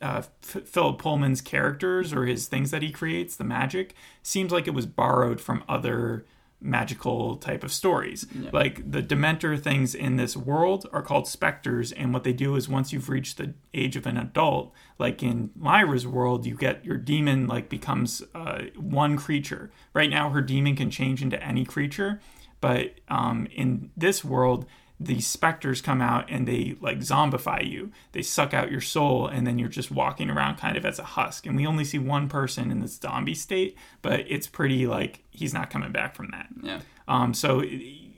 uh, 0.00 0.22
F- 0.42 0.64
Philip 0.64 0.98
Pullman's 0.98 1.40
characters 1.40 2.12
or 2.12 2.26
his 2.26 2.46
things 2.46 2.70
that 2.70 2.82
he 2.82 2.90
creates, 2.90 3.36
the 3.36 3.44
magic, 3.44 3.94
seems 4.22 4.52
like 4.52 4.66
it 4.66 4.74
was 4.74 4.86
borrowed 4.86 5.40
from 5.40 5.64
other 5.68 6.24
magical 6.62 7.36
type 7.36 7.64
of 7.64 7.72
stories. 7.72 8.26
Like 8.52 8.90
the 8.90 9.02
Dementor 9.02 9.58
things 9.58 9.94
in 9.94 10.16
this 10.16 10.36
world 10.36 10.86
are 10.92 11.02
called 11.02 11.26
specters, 11.26 11.90
and 11.92 12.12
what 12.12 12.24
they 12.24 12.32
do 12.32 12.54
is 12.54 12.68
once 12.68 12.92
you've 12.92 13.08
reached 13.08 13.38
the 13.38 13.54
age 13.72 13.96
of 13.96 14.06
an 14.06 14.16
adult, 14.18 14.72
like 14.98 15.22
in 15.22 15.50
Lyra's 15.58 16.06
world, 16.06 16.44
you 16.44 16.54
get 16.56 16.84
your 16.84 16.98
demon 16.98 17.46
like 17.46 17.68
becomes 17.68 18.22
uh, 18.34 18.64
one 18.76 19.16
creature. 19.16 19.70
Right 19.94 20.10
now, 20.10 20.30
her 20.30 20.42
demon 20.42 20.76
can 20.76 20.90
change 20.90 21.22
into 21.22 21.42
any 21.42 21.64
creature, 21.64 22.20
but 22.60 23.00
um, 23.08 23.46
in 23.54 23.90
this 23.96 24.22
world, 24.22 24.66
these 25.02 25.26
specters 25.26 25.80
come 25.80 26.02
out 26.02 26.30
and 26.30 26.46
they 26.46 26.76
like 26.80 26.98
zombify 26.98 27.66
you. 27.66 27.90
They 28.12 28.20
suck 28.20 28.52
out 28.52 28.70
your 28.70 28.82
soul, 28.82 29.26
and 29.26 29.46
then 29.46 29.58
you're 29.58 29.70
just 29.70 29.90
walking 29.90 30.28
around 30.28 30.56
kind 30.56 30.76
of 30.76 30.84
as 30.84 30.98
a 30.98 31.04
husk. 31.04 31.46
And 31.46 31.56
we 31.56 31.66
only 31.66 31.84
see 31.84 31.98
one 31.98 32.28
person 32.28 32.70
in 32.70 32.80
this 32.80 32.96
zombie 33.00 33.34
state, 33.34 33.76
but 34.02 34.26
it's 34.28 34.46
pretty 34.46 34.86
like 34.86 35.24
he's 35.30 35.54
not 35.54 35.70
coming 35.70 35.90
back 35.90 36.14
from 36.14 36.28
that. 36.32 36.48
Yeah. 36.62 36.80
Um, 37.08 37.32
so 37.32 37.64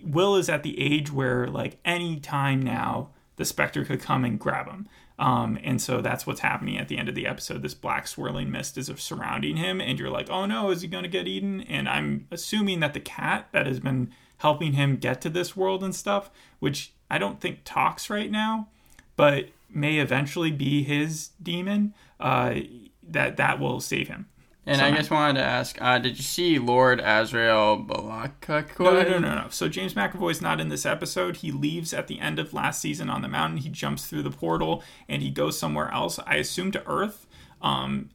Will 0.05 0.35
is 0.35 0.49
at 0.49 0.65
the 0.65 0.79
age 0.81 1.13
where 1.13 1.47
like 1.47 1.79
any 1.85 2.19
time 2.19 2.61
now 2.61 3.11
the 3.37 3.45
specter 3.45 3.85
could 3.85 4.01
come 4.01 4.25
and 4.25 4.39
grab 4.39 4.69
him. 4.69 4.89
Um, 5.19 5.59
and 5.63 5.81
so 5.81 6.01
that's 6.01 6.27
what's 6.27 6.41
happening 6.41 6.79
at 6.79 6.89
the 6.89 6.99
end 6.99 7.09
of 7.09 7.15
the 7.15 7.27
episode. 7.27 7.63
This 7.63 7.75
black 7.75 8.09
swirling 8.09 8.51
mist 8.51 8.79
is 8.79 8.91
surrounding 8.97 9.57
him, 9.57 9.81
and 9.81 9.99
you're 9.99 10.11
like, 10.11 10.31
oh 10.31 10.47
no, 10.47 10.71
is 10.71 10.83
he 10.83 10.89
going 10.89 11.05
to 11.05 11.09
get 11.09 11.29
eaten? 11.29 11.61
And 11.63 11.89
I'm 11.89 12.27
assuming 12.31 12.81
that 12.81 12.95
the 12.95 13.01
cat 13.01 13.49
that 13.53 13.67
has 13.67 13.81
been 13.81 14.13
helping 14.39 14.73
him 14.73 14.97
get 14.97 15.21
to 15.21 15.31
this 15.31 15.57
world 15.57 15.85
and 15.85 15.95
stuff, 15.95 16.31
which 16.59 16.93
I 17.11 17.19
don't 17.19 17.41
think 17.41 17.61
talks 17.65 18.11
right 18.11 18.31
now, 18.31 18.69
but 19.17 19.51
may 19.71 19.99
eventually 19.99 20.51
be 20.51 20.83
his 20.83 21.31
demon, 21.43 21.95
uh, 22.19 22.55
that 23.03 23.37
that 23.37 23.61
will 23.61 23.81
save 23.81 24.09
him. 24.09 24.27
And 24.65 24.81
I 24.81 24.95
just 24.95 25.11
wanted 25.11 25.41
to 25.41 25.45
ask, 25.45 25.81
uh, 25.83 25.99
did 25.99 26.17
you 26.17 26.23
see 26.23 26.59
Lord 26.61 27.01
Asriel 27.01 27.85
Balakakoi? 27.85 28.79
No, 28.79 28.93
no, 28.93 29.03
no, 29.03 29.19
no, 29.19 29.35
no. 29.43 29.47
So 29.51 29.69
James 29.69 29.95
McAvoy's 29.95 30.41
not 30.41 30.61
in 30.61 30.69
this 30.69 30.87
episode. 30.87 31.39
He 31.39 31.51
leaves 31.51 31.93
at 31.93 32.07
the 32.07 32.21
end 32.21 32.39
of 32.39 32.55
last 32.55 32.81
season 32.81 33.11
on 33.11 33.23
the 33.23 33.29
mountain. 33.29 33.59
He 33.59 33.69
jumps 33.69 34.07
through 34.07 34.23
the 34.23 34.31
portal 34.31 34.85
and 35.09 35.21
he 35.21 35.31
goes 35.31 35.59
somewhere 35.59 35.91
else. 35.91 36.21
I 36.27 36.37
assume 36.37 36.71
to 36.73 36.87
Earth. 36.87 37.27
Um, 37.61 38.11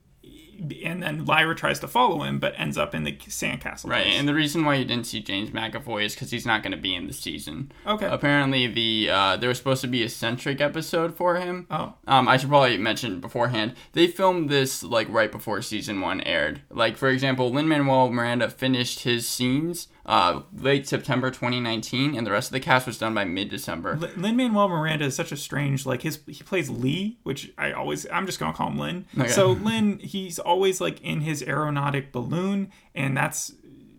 and 0.83 1.03
then 1.03 1.25
Lyra 1.25 1.55
tries 1.55 1.79
to 1.79 1.87
follow 1.87 2.23
him, 2.23 2.39
but 2.39 2.53
ends 2.57 2.77
up 2.77 2.95
in 2.95 3.03
the 3.03 3.13
sandcastle. 3.13 3.89
Right, 3.89 4.03
place. 4.03 4.15
and 4.17 4.27
the 4.27 4.33
reason 4.33 4.65
why 4.65 4.75
you 4.75 4.85
didn't 4.85 5.07
see 5.07 5.21
James 5.21 5.49
McAvoy 5.51 6.05
is 6.05 6.13
because 6.13 6.31
he's 6.31 6.45
not 6.45 6.63
going 6.63 6.71
to 6.71 6.77
be 6.77 6.95
in 6.95 7.07
the 7.07 7.13
season. 7.13 7.71
Okay. 7.85 8.07
Apparently, 8.07 8.67
the 8.67 9.09
uh, 9.11 9.37
there 9.37 9.49
was 9.49 9.57
supposed 9.57 9.81
to 9.81 9.87
be 9.87 10.03
a 10.03 10.09
centric 10.09 10.61
episode 10.61 11.15
for 11.15 11.35
him. 11.35 11.67
Oh. 11.69 11.93
Um, 12.07 12.27
I 12.27 12.37
should 12.37 12.49
probably 12.49 12.77
mention 12.77 13.19
beforehand. 13.19 13.73
They 13.93 14.07
filmed 14.07 14.49
this 14.49 14.83
like 14.83 15.07
right 15.09 15.31
before 15.31 15.61
season 15.61 16.01
one 16.01 16.21
aired. 16.21 16.61
Like 16.69 16.97
for 16.97 17.09
example, 17.09 17.51
Lin 17.51 17.67
Manuel 17.67 18.09
Miranda 18.09 18.49
finished 18.49 19.01
his 19.01 19.27
scenes 19.27 19.87
uh, 20.07 20.41
late 20.53 20.87
September 20.87 21.29
2019, 21.29 22.15
and 22.15 22.25
the 22.25 22.31
rest 22.31 22.47
of 22.47 22.53
the 22.53 22.59
cast 22.61 22.87
was 22.87 22.97
done 22.97 23.13
by 23.13 23.25
mid 23.25 23.49
December. 23.49 23.97
Lin 24.15 24.37
Manuel 24.37 24.69
Miranda 24.69 25.05
is 25.05 25.15
such 25.15 25.33
a 25.33 25.37
strange 25.37 25.85
like 25.85 26.01
his 26.03 26.19
he 26.27 26.43
plays 26.43 26.69
Lee, 26.69 27.17
which 27.23 27.51
I 27.57 27.73
always 27.73 28.07
I'm 28.11 28.25
just 28.25 28.39
gonna 28.39 28.53
call 28.53 28.69
him 28.69 28.79
Lin. 28.79 29.05
Okay. 29.19 29.27
So 29.27 29.51
Lin, 29.51 29.99
he's 29.99 30.39
always 30.39 30.79
like 30.79 31.01
in 31.01 31.21
his 31.21 31.43
aeronautic 31.43 32.13
balloon, 32.13 32.71
and 32.95 33.17
that's 33.17 33.53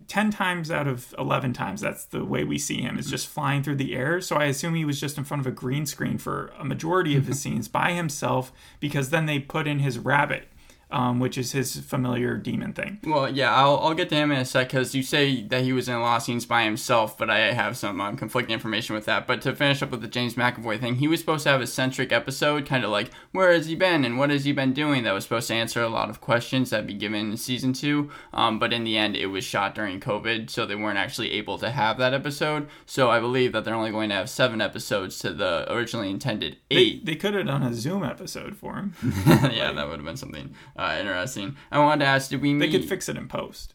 ten 0.07 0.31
times 0.31 0.71
out 0.71 0.87
of 0.87 1.13
eleven 1.19 1.53
times 1.53 1.81
that's 1.81 2.05
the 2.05 2.25
way 2.25 2.43
we 2.43 2.57
see 2.57 2.81
him 2.81 2.97
is 2.97 3.09
just 3.11 3.27
flying 3.27 3.61
through 3.61 3.75
the 3.75 3.95
air. 3.95 4.19
So 4.19 4.35
I 4.35 4.45
assume 4.45 4.73
he 4.73 4.85
was 4.85 4.99
just 4.99 5.17
in 5.19 5.25
front 5.25 5.41
of 5.41 5.47
a 5.47 5.51
green 5.51 5.85
screen 5.85 6.17
for 6.17 6.51
a 6.57 6.65
majority 6.65 7.15
of 7.15 7.27
his 7.27 7.39
scenes 7.41 7.67
by 7.67 7.91
himself, 7.91 8.51
because 8.79 9.11
then 9.11 9.27
they 9.27 9.37
put 9.37 9.67
in 9.67 9.79
his 9.79 9.99
rabbit. 9.99 10.47
Um, 10.91 11.19
which 11.19 11.37
is 11.37 11.51
his 11.51 11.79
familiar 11.81 12.35
demon 12.35 12.73
thing. 12.73 12.97
Well, 13.05 13.31
yeah, 13.31 13.53
I'll, 13.53 13.77
I'll 13.77 13.93
get 13.93 14.09
to 14.09 14.15
him 14.15 14.31
in 14.31 14.39
a 14.39 14.45
sec 14.45 14.69
because 14.69 14.95
you 14.95 15.03
say 15.03 15.43
that 15.43 15.61
he 15.61 15.71
was 15.71 15.87
in 15.87 15.93
a 15.93 16.01
lot 16.01 16.17
of 16.17 16.23
scenes 16.23 16.47
by 16.47 16.63
himself, 16.63 17.15
but 17.15 17.29
I 17.29 17.51
have 17.53 17.77
some 17.77 18.01
um, 18.01 18.17
conflicting 18.17 18.55
information 18.55 18.95
with 18.95 19.05
that. 19.05 19.27
But 19.27 19.43
to 19.43 19.55
finish 19.55 19.83
up 19.83 19.91
with 19.91 20.01
the 20.01 20.07
James 20.07 20.33
McAvoy 20.33 20.79
thing, 20.79 20.95
he 20.95 21.07
was 21.07 21.19
supposed 21.19 21.43
to 21.43 21.49
have 21.51 21.61
a 21.61 21.67
centric 21.67 22.11
episode, 22.11 22.65
kind 22.65 22.83
of 22.83 22.89
like 22.89 23.11
where 23.33 23.51
has 23.53 23.67
he 23.67 23.75
been 23.75 24.03
and 24.03 24.17
what 24.17 24.31
has 24.31 24.45
he 24.45 24.51
been 24.51 24.73
doing, 24.73 25.03
that 25.03 25.11
was 25.11 25.25
supposed 25.25 25.47
to 25.49 25.53
answer 25.53 25.83
a 25.83 25.89
lot 25.89 26.09
of 26.09 26.21
questions 26.21 26.71
that 26.71 26.87
be 26.87 26.95
given 26.95 27.29
in 27.31 27.37
season 27.37 27.71
two. 27.71 28.09
Um, 28.33 28.57
but 28.57 28.73
in 28.73 28.83
the 28.83 28.97
end, 28.97 29.15
it 29.15 29.27
was 29.27 29.43
shot 29.43 29.75
during 29.75 29.99
COVID, 29.99 30.49
so 30.49 30.65
they 30.65 30.73
weren't 30.75 30.97
actually 30.97 31.33
able 31.33 31.59
to 31.59 31.69
have 31.69 31.99
that 31.99 32.15
episode. 32.15 32.67
So 32.87 33.11
I 33.11 33.19
believe 33.19 33.51
that 33.51 33.63
they're 33.63 33.75
only 33.75 33.91
going 33.91 34.09
to 34.09 34.15
have 34.15 34.29
seven 34.29 34.59
episodes 34.59 35.19
to 35.19 35.33
the 35.33 35.71
originally 35.71 36.09
intended 36.09 36.57
They, 36.71 36.75
eight. 36.77 37.05
they 37.05 37.15
could 37.15 37.35
have 37.35 37.45
done 37.45 37.61
a 37.61 37.75
Zoom 37.75 38.03
episode 38.03 38.55
for 38.57 38.73
him. 38.77 38.95
yeah, 39.27 39.71
that 39.71 39.87
would 39.87 39.97
have 39.97 40.05
been 40.05 40.17
something 40.17 40.55
uh, 40.79 40.97
interesting. 40.99 41.55
I 41.71 41.79
wanted 41.79 42.05
to 42.05 42.09
ask, 42.09 42.29
did 42.29 42.41
we 42.41 42.57
They 42.57 42.69
could 42.69 42.85
fix 42.85 43.09
it 43.09 43.17
in 43.17 43.27
post. 43.27 43.73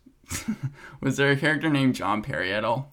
was 1.01 1.17
there 1.17 1.31
a 1.31 1.37
character 1.37 1.69
named 1.69 1.95
John 1.95 2.23
Parry 2.23 2.53
at 2.53 2.65
all? 2.65 2.91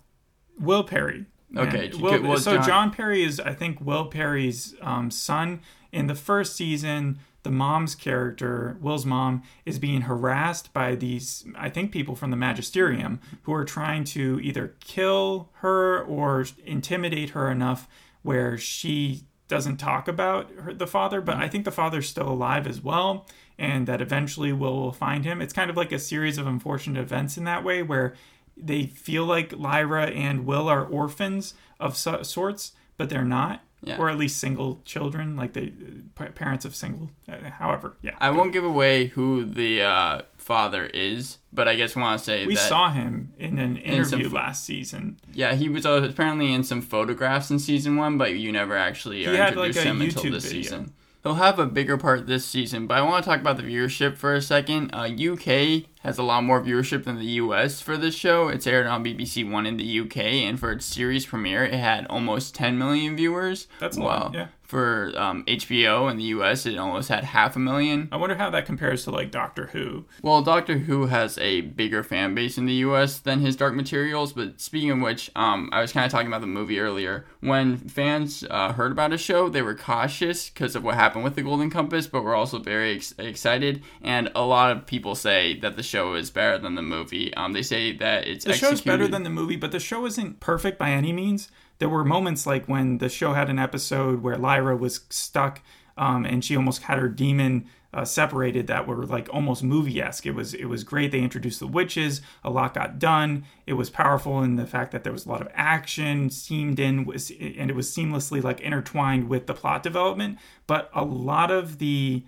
Will 0.60 0.84
Parry. 0.84 1.26
Okay, 1.56 1.88
And 1.88 2.02
Will, 2.02 2.22
well, 2.22 2.38
so 2.38 2.56
John- 2.56 2.68
John, 2.68 2.92
Parry 2.92 3.24
is, 3.24 3.40
I 3.40 3.54
think, 3.54 3.82
Will 3.82 4.06
Parry's 4.06 4.76
um, 4.82 5.12
son. 5.12 5.62
In 5.92 6.08
the 6.08 6.16
first 6.16 6.56
season, 6.56 7.20
the 7.44 7.52
mom's 7.52 7.96
character, 7.96 8.78
Will's 8.80 9.06
mom, 9.06 9.44
is 9.66 9.80
being 9.80 10.02
harassed 10.02 10.72
by 10.74 10.96
these, 10.96 11.46
I 11.58 11.70
think, 11.70 11.92
people 11.92 12.16
from 12.16 12.32
the 12.32 12.38
Magisterium 12.38 13.20
who 13.44 13.54
are 13.54 13.66
trying 13.66 14.04
to 14.06 14.40
either 14.42 14.76
kill 14.80 15.50
her 15.56 16.02
or 16.02 16.46
intimidate 16.66 17.32
her 17.32 17.50
enough 17.52 17.88
where 18.22 18.58
she 18.58 19.24
doesn't 19.48 19.78
talk 19.78 20.08
about 20.08 20.50
her, 20.52 20.74
the 20.74 20.88
father. 20.88 21.20
But 21.20 21.36
I 21.36 21.50
think 21.50 21.66
the 21.66 21.72
father's 21.72 22.08
still 22.08 22.30
alive 22.30 22.68
as 22.68 22.82
well, 22.82 23.28
and 23.62 23.88
that 23.88 24.02
eventually 24.02 24.52
Will 24.52 24.78
will 24.82 24.92
find 24.92 25.24
him. 25.24 25.40
It's 25.42 25.54
kind 25.54 25.70
of 25.70 25.78
like 25.78 25.92
a 25.92 26.00
series 26.00 26.38
of 26.40 26.48
unfortunate 26.48 27.00
events 27.00 27.38
in 27.38 27.44
that 27.46 27.64
way 27.64 27.84
where 27.84 28.16
they 28.58 28.88
feel 28.88 29.24
like 29.26 29.54
Lyra 29.56 30.08
and 30.08 30.46
Will 30.46 30.68
are 30.68 30.84
orphans 30.84 31.54
of 31.80 31.96
so- 31.96 32.24
sorts, 32.24 32.74
but 32.98 33.10
they're 33.10 33.24
not, 33.24 33.62
Yeah. 33.84 33.98
or 33.98 34.10
at 34.10 34.18
least 34.18 34.38
single 34.40 34.82
children, 34.86 35.36
like 35.36 35.54
they 35.54 35.72
pa- 36.16 36.32
parents 36.36 36.66
of 36.66 36.76
single. 36.76 37.12
Uh, 37.32 37.50
however, 37.52 37.96
yeah, 38.02 38.16
I 38.20 38.32
won't 38.32 38.52
give 38.52 38.64
away 38.64 39.08
who 39.08 39.46
the 39.46 39.82
uh, 39.84 40.22
father 40.38 40.86
is, 40.94 41.38
but 41.54 41.68
I 41.68 41.76
guess 41.76 41.96
want 41.96 42.18
to 42.20 42.26
say 42.26 42.46
we 42.48 42.56
saw 42.56 42.92
him 42.92 43.34
in 43.40 43.58
an 43.60 43.78
interview 43.78 44.26
some- 44.26 44.34
last 44.34 44.66
season. 44.66 45.18
yeah, 45.34 45.54
he 45.56 45.70
was 45.70 45.86
uh, 45.86 46.02
apparently 46.04 46.52
in 46.54 46.64
some 46.64 46.82
photographs 46.82 47.50
in 47.52 47.60
season 47.60 47.96
one, 47.96 48.18
but 48.18 48.36
you 48.36 48.52
never 48.52 48.76
actually 48.76 49.26
uh, 49.26 49.32
had, 49.34 49.56
like, 49.56 49.70
introduced 49.70 49.80
a 49.86 49.90
him 49.90 50.02
until 50.02 50.24
YouTube 50.24 50.32
this 50.34 50.46
video. 50.46 50.62
season. 50.64 50.94
He'll 51.24 51.36
have 51.36 51.60
a 51.60 51.68
bigger 51.68 51.98
part 51.98 52.26
this 52.26 52.46
season, 52.46 52.88
but 52.88 52.98
I 52.98 53.02
want 53.04 53.24
to 53.24 53.30
talk 53.30 53.40
about 53.40 53.58
the 53.58 53.64
viewership 53.64 54.18
for 54.18 54.34
a 54.34 54.42
second. 54.42 54.90
Uh, 54.92 55.04
UK 55.04 55.84
has 56.02 56.18
a 56.18 56.24
lot 56.24 56.44
more 56.44 56.60
viewership 56.60 57.04
than 57.04 57.20
the 57.20 57.26
US 57.26 57.80
for 57.80 57.96
this 57.96 58.16
show. 58.16 58.48
It's 58.48 58.66
aired 58.66 58.88
on 58.88 59.04
BBC 59.04 59.48
One 59.50 59.68
in 59.68 59.78
the 59.78 60.00
UK, 60.00 60.18
and 60.18 60.60
for 60.60 60.72
its 60.72 60.84
series 60.86 61.28
premiere, 61.28 61.64
it 61.64 61.76
had 61.76 62.08
almost 62.08 62.56
10 62.56 62.76
million 62.76 63.16
viewers. 63.16 63.68
That's 63.80 63.98
a 63.98 64.02
Wow. 64.02 64.08
lot, 64.08 64.34
yeah. 64.34 64.48
For 64.72 65.12
um, 65.18 65.44
HBO 65.48 66.10
in 66.10 66.16
the 66.16 66.24
US, 66.36 66.66
it 66.66 66.78
almost 66.78 67.10
had 67.10 67.26
half 67.26 67.58
a 67.58 67.60
million. 67.60 68.08
I 68.10 68.16
wonder 68.16 68.36
how 68.36 68.50
that 68.52 68.66
compares 68.66 69.04
to 69.04 69.12
like 69.12 69.30
Doctor 69.30 69.66
Who. 69.74 70.06
Well, 70.22 70.42
Doctor 70.42 70.78
Who 70.78 71.08
has 71.08 71.38
a 71.40 71.60
bigger 71.60 72.04
fan 72.04 72.34
base 72.36 72.58
in 72.58 72.68
the 72.68 72.76
U.S. 72.76 73.20
than 73.20 73.42
his 73.42 73.58
Dark 73.58 73.74
Materials. 73.74 74.32
But 74.32 74.62
speaking 74.62 74.90
of 74.92 75.02
which, 75.02 75.30
um, 75.36 75.68
I 75.74 75.82
was 75.82 75.92
kind 75.92 76.06
of 76.06 76.12
talking 76.14 76.28
about 76.28 76.40
the 76.40 76.48
movie 76.48 76.80
earlier. 76.80 77.26
When 77.42 77.80
fans 77.80 78.46
uh, 78.50 78.72
heard 78.72 78.94
about 78.94 79.12
a 79.12 79.18
show, 79.18 79.50
they 79.50 79.62
were 79.62 79.76
cautious 79.76 80.50
because 80.50 80.74
of 80.74 80.86
what 80.86 80.96
happened 80.96 81.26
with 81.26 81.36
the 81.36 81.42
Golden 81.42 81.70
Compass, 81.70 82.08
but 82.08 82.24
were 82.24 82.34
also 82.34 82.58
very 82.58 82.96
ex- 82.96 83.14
excited. 83.20 83.84
And 84.02 84.32
a 84.36 84.46
lot 84.46 84.72
of 84.72 84.86
people 84.86 85.16
say 85.16 85.60
that 85.60 85.76
the 85.76 85.84
show 85.84 86.14
is 86.14 86.32
better 86.32 86.58
than 86.58 86.76
the 86.76 86.82
movie. 86.82 87.34
Um, 87.34 87.52
they 87.52 87.62
say 87.62 87.92
that 87.98 88.26
it's 88.26 88.46
The 88.46 88.54
show's 88.54 88.80
better 88.80 89.10
than 89.10 89.24
the 89.24 89.30
movie, 89.30 89.58
but 89.58 89.74
the 89.74 89.82
show 89.82 90.06
isn't 90.06 90.40
perfect 90.40 90.80
by 90.80 90.92
any 90.92 91.12
means. 91.12 91.52
There 91.82 91.90
were 91.90 92.06
moments 92.06 92.46
like 92.46 92.68
when 92.68 93.00
the 93.00 93.10
show 93.10 93.34
had 93.34 93.50
an 93.50 93.58
episode 93.58 94.22
where 94.22 94.38
Lyra 94.38 94.78
was 94.78 95.00
stuck 95.10 95.64
um, 95.98 96.28
and 96.28 96.46
she 96.46 96.56
almost 96.56 96.84
had 96.84 97.00
her 97.00 97.10
demon 97.10 97.66
uh, 97.92 98.06
separated 98.06 98.68
that 98.68 98.86
were 98.86 99.04
like 99.04 99.28
almost 99.34 99.64
movie 99.64 100.00
esque. 100.00 100.28
It 100.28 100.36
was 100.36 100.54
it 100.54 100.66
was 100.66 100.84
great. 100.84 101.12
They 101.12 101.22
introduced 101.22 101.60
the 101.60 101.66
witches. 101.66 102.22
A 102.44 102.52
lot 102.52 102.76
got 102.76 103.00
done. 103.00 103.46
It 103.66 103.74
was 103.74 103.90
powerful 103.90 104.44
in 104.44 104.58
the 104.58 104.68
fact 104.68 104.92
that 104.92 105.04
there 105.04 105.12
was 105.12 105.26
a 105.26 105.30
lot 105.30 105.42
of 105.42 105.48
action 105.56 106.30
seamed 106.30 106.80
in, 106.80 107.04
was 107.04 107.32
and 107.32 107.72
it 107.72 107.76
was 107.76 107.90
seamlessly 107.90 108.44
like 108.44 108.62
intertwined 108.62 109.28
with 109.28 109.48
the 109.48 109.56
plot 109.56 109.82
development. 109.82 110.38
But 110.68 110.92
a 110.94 111.04
lot 111.04 111.50
of 111.50 111.80
the 111.80 112.24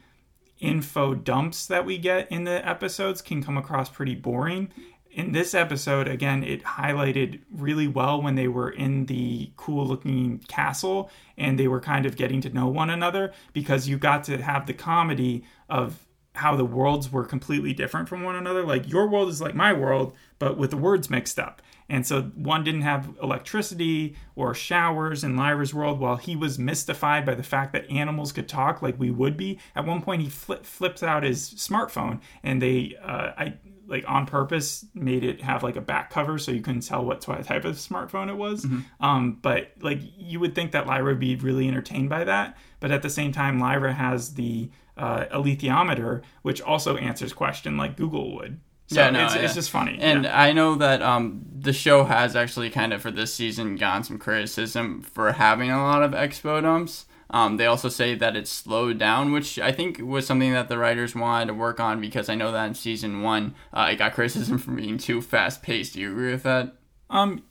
info 0.60 1.14
dumps 1.14 1.68
that 1.68 1.86
we 1.86 2.00
get 2.00 2.32
in 2.32 2.46
the 2.46 2.68
episodes 2.68 3.22
can 3.22 3.44
come 3.44 3.58
across 3.58 3.88
pretty 3.88 4.16
boring. 4.16 4.72
In 5.14 5.32
this 5.32 5.54
episode, 5.54 6.08
again, 6.08 6.44
it 6.44 6.64
highlighted 6.64 7.42
really 7.52 7.88
well 7.88 8.20
when 8.20 8.34
they 8.34 8.48
were 8.48 8.72
in 8.72 9.06
the 9.06 9.52
cool 9.58 9.86
looking 9.86 10.40
castle 10.48 11.12
and 11.38 11.60
they 11.60 11.68
were 11.68 11.80
kind 11.80 12.08
of 12.08 12.16
getting 12.16 12.42
to 12.42 12.50
know 12.50 12.68
one 12.68 12.90
another 12.90 13.32
because 13.54 13.88
you 13.88 14.00
got 14.00 14.24
to 14.24 14.42
have 14.42 14.66
the 14.66 14.74
comedy 14.74 15.44
of 15.70 16.08
how 16.34 16.56
the 16.56 16.66
worlds 16.66 17.12
were 17.12 17.26
completely 17.26 17.74
different 17.74 18.10
from 18.10 18.24
one 18.24 18.36
another. 18.36 18.66
Like 18.66 18.90
your 18.90 19.08
world 19.08 19.30
is 19.30 19.40
like 19.40 19.54
my 19.54 19.72
world, 19.72 20.14
but 20.40 20.58
with 20.58 20.72
the 20.72 20.78
words 20.78 21.12
mixed 21.12 21.38
up. 21.38 21.62
And 21.90 22.08
so 22.08 22.24
one 22.36 22.64
didn't 22.64 22.82
have 22.82 23.16
electricity 23.22 24.16
or 24.36 24.56
showers 24.56 25.24
in 25.24 25.36
Lyra's 25.36 25.76
world, 25.76 26.00
while 26.00 26.16
he 26.16 26.36
was 26.36 26.58
mystified 26.58 27.26
by 27.26 27.36
the 27.36 27.44
fact 27.44 27.74
that 27.74 27.88
animals 27.92 28.32
could 28.32 28.48
talk 28.48 28.82
like 28.82 28.98
we 28.98 29.12
would 29.12 29.38
be. 29.38 29.60
At 29.76 29.86
one 29.86 30.02
point, 30.02 30.22
he 30.22 30.30
fli 30.30 30.64
flips 30.64 31.04
out 31.04 31.24
his 31.24 31.54
smartphone, 31.54 32.22
and 32.42 32.62
they, 32.62 32.96
uh, 33.04 33.34
I 33.38 33.54
like 33.94 34.10
on 34.10 34.26
purpose 34.26 34.86
made 34.96 35.24
it 35.24 35.40
have 35.42 35.62
like 35.62 35.76
a 35.76 35.82
back 35.82 36.10
cover 36.10 36.40
so 36.40 36.52
you 36.52 36.62
couldn't 36.62 36.82
tell 36.82 37.06
what 37.06 37.22
type 37.22 37.64
of 37.64 37.76
smartphone 37.76 38.28
it 38.28 38.36
was. 38.36 38.66
Um, 39.00 39.38
but 39.42 39.72
like 39.82 40.00
you 40.18 40.40
would 40.40 40.56
think 40.56 40.72
that 40.72 40.88
Lyra 40.88 41.12
would 41.12 41.20
be 41.20 41.36
really 41.36 41.68
entertained 41.68 42.10
by 42.10 42.24
that, 42.24 42.58
but 42.80 42.92
at 42.92 43.04
the 43.04 43.10
same 43.10 43.32
time, 43.32 43.60
Lyra 43.60 43.94
has 43.94 44.34
the 44.34 44.72
uh, 44.98 45.26
alethiometer, 45.26 46.24
which 46.42 46.60
also 46.60 46.98
answers 46.98 47.34
question 47.34 47.78
like 47.78 47.96
Google 47.96 48.36
would. 48.36 48.60
So 48.88 48.96
Yeah, 48.96 49.12
no, 49.12 49.26
it's, 49.26 49.36
yeah. 49.36 49.42
it's 49.42 49.54
just 49.54 49.70
funny. 49.70 49.98
And 50.02 50.24
yeah. 50.24 50.42
I 50.42 50.52
know 50.54 50.76
that 50.76 51.02
um, 51.04 51.46
the 51.56 51.72
show 51.72 52.04
has 52.04 52.36
actually 52.36 52.72
kind 52.72 52.94
of 52.94 53.02
for 53.02 53.12
this 53.12 53.34
season 53.34 53.76
gotten 53.76 54.04
some 54.04 54.18
criticism 54.18 55.02
for 55.04 55.32
having 55.34 55.70
a 55.70 55.82
lot 55.82 56.02
of 56.02 56.12
expo 56.12 56.62
dumps. 56.62 57.06
Um, 57.34 57.58
they 57.58 57.66
also 57.66 57.90
say 57.90 58.14
that 58.14 58.36
it's 58.36 58.52
slowed 58.52 59.00
down, 59.00 59.32
which 59.32 59.58
I 59.58 59.72
think 59.72 59.98
was 59.98 60.28
something 60.28 60.54
that 60.54 60.70
the 60.70 60.78
writers 60.78 61.16
wanted 61.16 61.48
to 61.48 61.56
work 61.56 61.80
on 61.80 62.00
because 62.00 62.30
I 62.30 62.36
know 62.36 62.52
that 62.52 62.68
in 62.68 62.76
season 62.76 63.24
one 63.24 63.56
uh, 63.74 63.90
it 63.92 63.98
got 63.98 64.14
criticism 64.14 64.60
for 64.60 64.72
being 64.72 65.00
too 65.00 65.20
fast 65.20 65.64
paced. 65.64 65.96
Do 65.96 66.02
you 66.02 66.12
agree 66.12 66.32
with 66.32 66.44
that? 66.44 66.76
Um, 67.10 67.44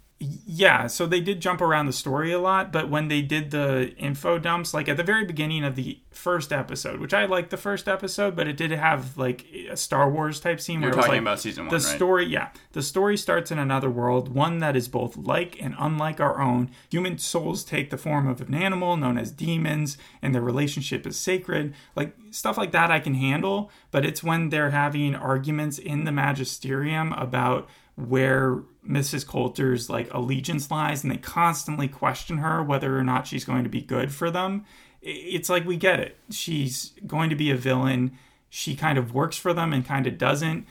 yeah, 0.47 0.87
so 0.87 1.07
they 1.07 1.21
did 1.21 1.41
jump 1.41 1.61
around 1.61 1.87
the 1.87 1.93
story 1.93 2.33
a 2.33 2.39
lot, 2.39 2.71
but 2.71 2.89
when 2.89 3.09
they 3.09 3.23
did 3.23 3.51
the 3.51 3.93
info 3.97 4.39
dumps, 4.39 4.73
like 4.73 4.89
at 4.89 4.97
the 4.97 5.03
very 5.03 5.25
beginning 5.25 5.65
of 5.65 5.75
the 5.75 5.99
first 6.11 6.53
episode, 6.53 7.01
which 7.01 7.13
I 7.13 7.25
liked 7.25 7.51
the 7.51 7.57
first 7.57 7.89
episode, 7.89 8.37
but 8.37 8.47
it 8.47 8.57
did 8.57 8.71
have 8.71 9.19
like 9.19 9.47
a 9.71 9.77
Star 9.77 10.09
Wars 10.09 10.39
type 10.39 10.61
scene 10.61 10.81
You're 10.81 10.91
where 10.91 10.93
it 10.93 10.97
was 10.97 11.07
talking 11.07 11.19
like 11.19 11.23
about 11.23 11.41
season 11.41 11.65
one, 11.65 11.71
the 11.71 11.85
right? 11.85 11.97
story. 11.97 12.27
Yeah, 12.27 12.51
the 12.73 12.83
story 12.83 13.17
starts 13.17 13.51
in 13.51 13.59
another 13.59 13.91
world, 13.91 14.35
one 14.35 14.59
that 14.61 14.77
is 14.77 14.87
both 14.87 15.17
like 15.17 15.61
and 15.61 15.75
unlike 15.79 16.21
our 16.21 16.41
own. 16.41 16.71
Human 16.91 17.19
souls 17.19 17.65
take 17.65 17.91
the 17.91 17.99
form 17.99 18.29
of 18.29 18.41
an 18.41 18.55
animal 18.55 18.97
known 18.97 19.19
as 19.19 19.33
demons, 19.33 19.99
and 20.21 20.35
their 20.35 20.43
relationship 20.43 21.07
is 21.07 21.19
sacred. 21.19 21.75
Like 21.97 22.15
stuff 22.31 22.57
like 22.57 22.73
that, 22.73 22.91
I 22.91 23.01
can 23.01 23.15
handle, 23.15 23.71
but 23.91 24.05
it's 24.05 24.23
when 24.23 24.51
they're 24.51 24.71
having 24.71 25.15
arguments 25.15 25.79
in 25.79 26.05
the 26.05 26.13
magisterium 26.13 27.13
about 27.15 27.69
where 27.97 28.63
Mrs. 28.89 29.27
Coulter's 29.27 29.89
like 29.89 30.13
allegiance 30.13 30.71
lies, 30.71 31.03
and 31.03 31.13
they 31.13 31.17
constantly 31.17 31.89
question 31.89 32.39
her 32.39 32.63
whether 32.63 32.99
or 32.99 33.05
not 33.05 33.27
she's 33.27 33.45
going 33.45 33.65
to 33.65 33.71
be 33.71 33.83
good 33.83 34.13
for 34.13 34.31
them. 34.31 34.65
It's 35.01 35.49
like 35.49 35.65
we 35.65 35.77
get 35.77 36.01
it. 36.01 36.17
She's 36.31 36.93
going 37.07 37.31
to 37.31 37.37
be 37.37 37.51
a 37.51 37.57
villain. 37.57 38.13
She 38.49 38.77
kind 38.77 38.99
of 38.99 39.15
works 39.15 39.37
for 39.37 39.53
them 39.53 39.73
and 39.73 39.85
kind 39.85 40.07
of 40.07 40.19
doesn't. 40.19 40.67